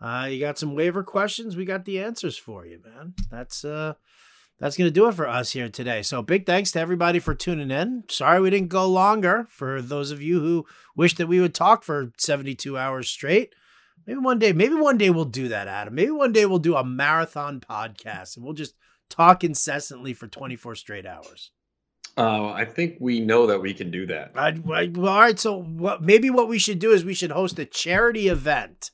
Uh, 0.00 0.28
you 0.30 0.40
got 0.40 0.58
some 0.58 0.74
waiver 0.74 1.02
questions? 1.04 1.56
We 1.56 1.66
got 1.66 1.84
the 1.84 2.00
answers 2.00 2.38
for 2.38 2.64
you, 2.64 2.80
man. 2.82 3.12
That's 3.30 3.66
uh 3.66 3.94
that's 4.58 4.78
gonna 4.78 4.90
do 4.90 5.06
it 5.08 5.14
for 5.14 5.28
us 5.28 5.52
here 5.52 5.68
today. 5.68 6.00
So 6.00 6.22
big 6.22 6.46
thanks 6.46 6.72
to 6.72 6.80
everybody 6.80 7.18
for 7.18 7.34
tuning 7.34 7.70
in. 7.70 8.04
Sorry 8.08 8.40
we 8.40 8.48
didn't 8.48 8.68
go 8.68 8.88
longer 8.88 9.46
for 9.50 9.82
those 9.82 10.10
of 10.10 10.22
you 10.22 10.40
who 10.40 10.64
wish 10.96 11.16
that 11.16 11.28
we 11.28 11.40
would 11.40 11.54
talk 11.54 11.82
for 11.82 12.12
72 12.16 12.78
hours 12.78 13.10
straight. 13.10 13.52
Maybe 14.06 14.20
one 14.20 14.38
day, 14.38 14.52
maybe 14.52 14.74
one 14.74 14.98
day 14.98 15.10
we'll 15.10 15.24
do 15.24 15.48
that, 15.48 15.66
Adam. 15.66 15.94
Maybe 15.94 16.12
one 16.12 16.32
day 16.32 16.46
we'll 16.46 16.58
do 16.58 16.76
a 16.76 16.84
marathon 16.84 17.60
podcast 17.60 18.36
and 18.36 18.44
we'll 18.44 18.54
just 18.54 18.74
talk 19.08 19.42
incessantly 19.42 20.14
for 20.14 20.28
24 20.28 20.76
straight 20.76 21.06
hours. 21.06 21.50
Uh, 22.16 22.50
I 22.50 22.64
think 22.64 22.96
we 22.98 23.20
know 23.20 23.46
that 23.46 23.60
we 23.60 23.74
can 23.74 23.90
do 23.90 24.06
that. 24.06 24.32
I, 24.34 24.58
I, 24.72 24.90
well, 24.94 25.12
all 25.12 25.20
right. 25.20 25.38
So 25.38 25.60
what, 25.60 26.02
maybe 26.02 26.30
what 26.30 26.48
we 26.48 26.58
should 26.58 26.78
do 26.78 26.92
is 26.92 27.04
we 27.04 27.14
should 27.14 27.32
host 27.32 27.58
a 27.58 27.66
charity 27.66 28.28
event 28.28 28.90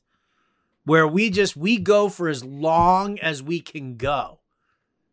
where 0.85 1.07
we 1.07 1.31
just 1.31 1.57
we 1.57 1.79
go 1.79 2.09
for 2.09 2.29
as 2.29 2.44
long 2.44 3.18
as 3.20 3.42
we 3.42 3.61
can 3.61 3.96
go, 3.96 4.40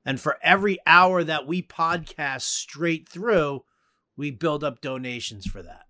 And 0.03 0.19
for 0.19 0.37
every 0.41 0.79
hour 0.87 1.23
that 1.23 1.45
we 1.45 1.61
podcast 1.61 2.41
straight 2.41 3.07
through, 3.07 3.63
we 4.17 4.31
build 4.31 4.63
up 4.63 4.81
donations 4.81 5.45
for 5.45 5.61
that. 5.61 5.85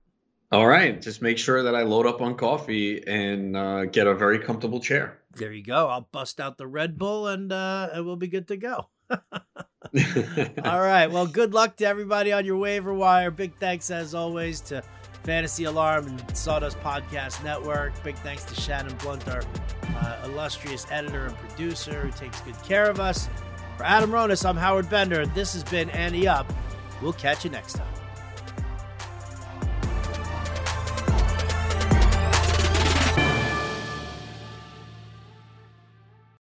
All 0.52 0.66
right. 0.66 1.00
Just 1.00 1.22
make 1.22 1.38
sure 1.38 1.64
that 1.64 1.76
I 1.76 1.84
load 1.84 2.08
up 2.08 2.22
on 2.22 2.36
coffee 2.36 3.04
and 3.06 3.56
uh, 3.56 3.86
get 3.86 4.08
a 4.08 4.16
very 4.16 4.40
comfortable 4.40 4.80
chair. 4.80 5.20
There 5.36 5.54
you 5.54 5.64
go. 5.64 5.88
I'll 5.88 6.10
bust 6.12 6.40
out 6.40 6.58
the 6.58 6.66
Red 6.68 6.98
Bull 6.98 7.28
and 7.28 7.52
uh, 7.52 7.90
and 7.94 8.06
we'll 8.06 8.16
be 8.16 8.28
good 8.28 8.48
to 8.48 8.58
go. 8.58 8.88
All 9.12 10.80
right. 10.82 11.08
Well, 11.08 11.28
good 11.28 11.54
luck 11.54 11.78
to 11.78 11.86
everybody 11.86 12.34
on 12.34 12.46
your 12.46 12.58
waiver 12.58 12.94
wire. 12.94 13.30
Big 13.32 13.56
thanks, 13.58 13.92
as 13.92 14.16
always, 14.16 14.60
to 14.62 14.84
Fantasy 15.24 15.66
Alarm 15.66 16.08
and 16.08 16.38
Sawdust 16.38 16.80
Podcast 16.80 17.44
Network. 17.44 18.04
Big 18.04 18.16
thanks 18.18 18.44
to 18.46 18.56
Shannon 18.56 18.96
Blunt, 18.98 19.28
our 19.28 19.44
uh, 19.96 20.22
illustrious 20.26 20.88
editor 20.90 21.28
and 21.28 21.38
producer 21.38 22.02
who 22.02 22.12
takes 22.12 22.42
good 22.42 22.62
care 22.64 22.90
of 22.90 23.00
us. 23.00 23.30
For 23.78 23.84
Adam 23.84 24.12
Ronis, 24.12 24.48
I'm 24.48 24.58
Howard 24.58 24.90
Bender. 24.90 25.26
This 25.28 25.54
has 25.54 25.64
been 25.64 25.90
Ante 25.92 26.28
Up. 26.28 26.52
We'll 27.02 27.14
catch 27.14 27.46
you 27.46 27.52
next 27.52 27.74
time. 27.74 27.99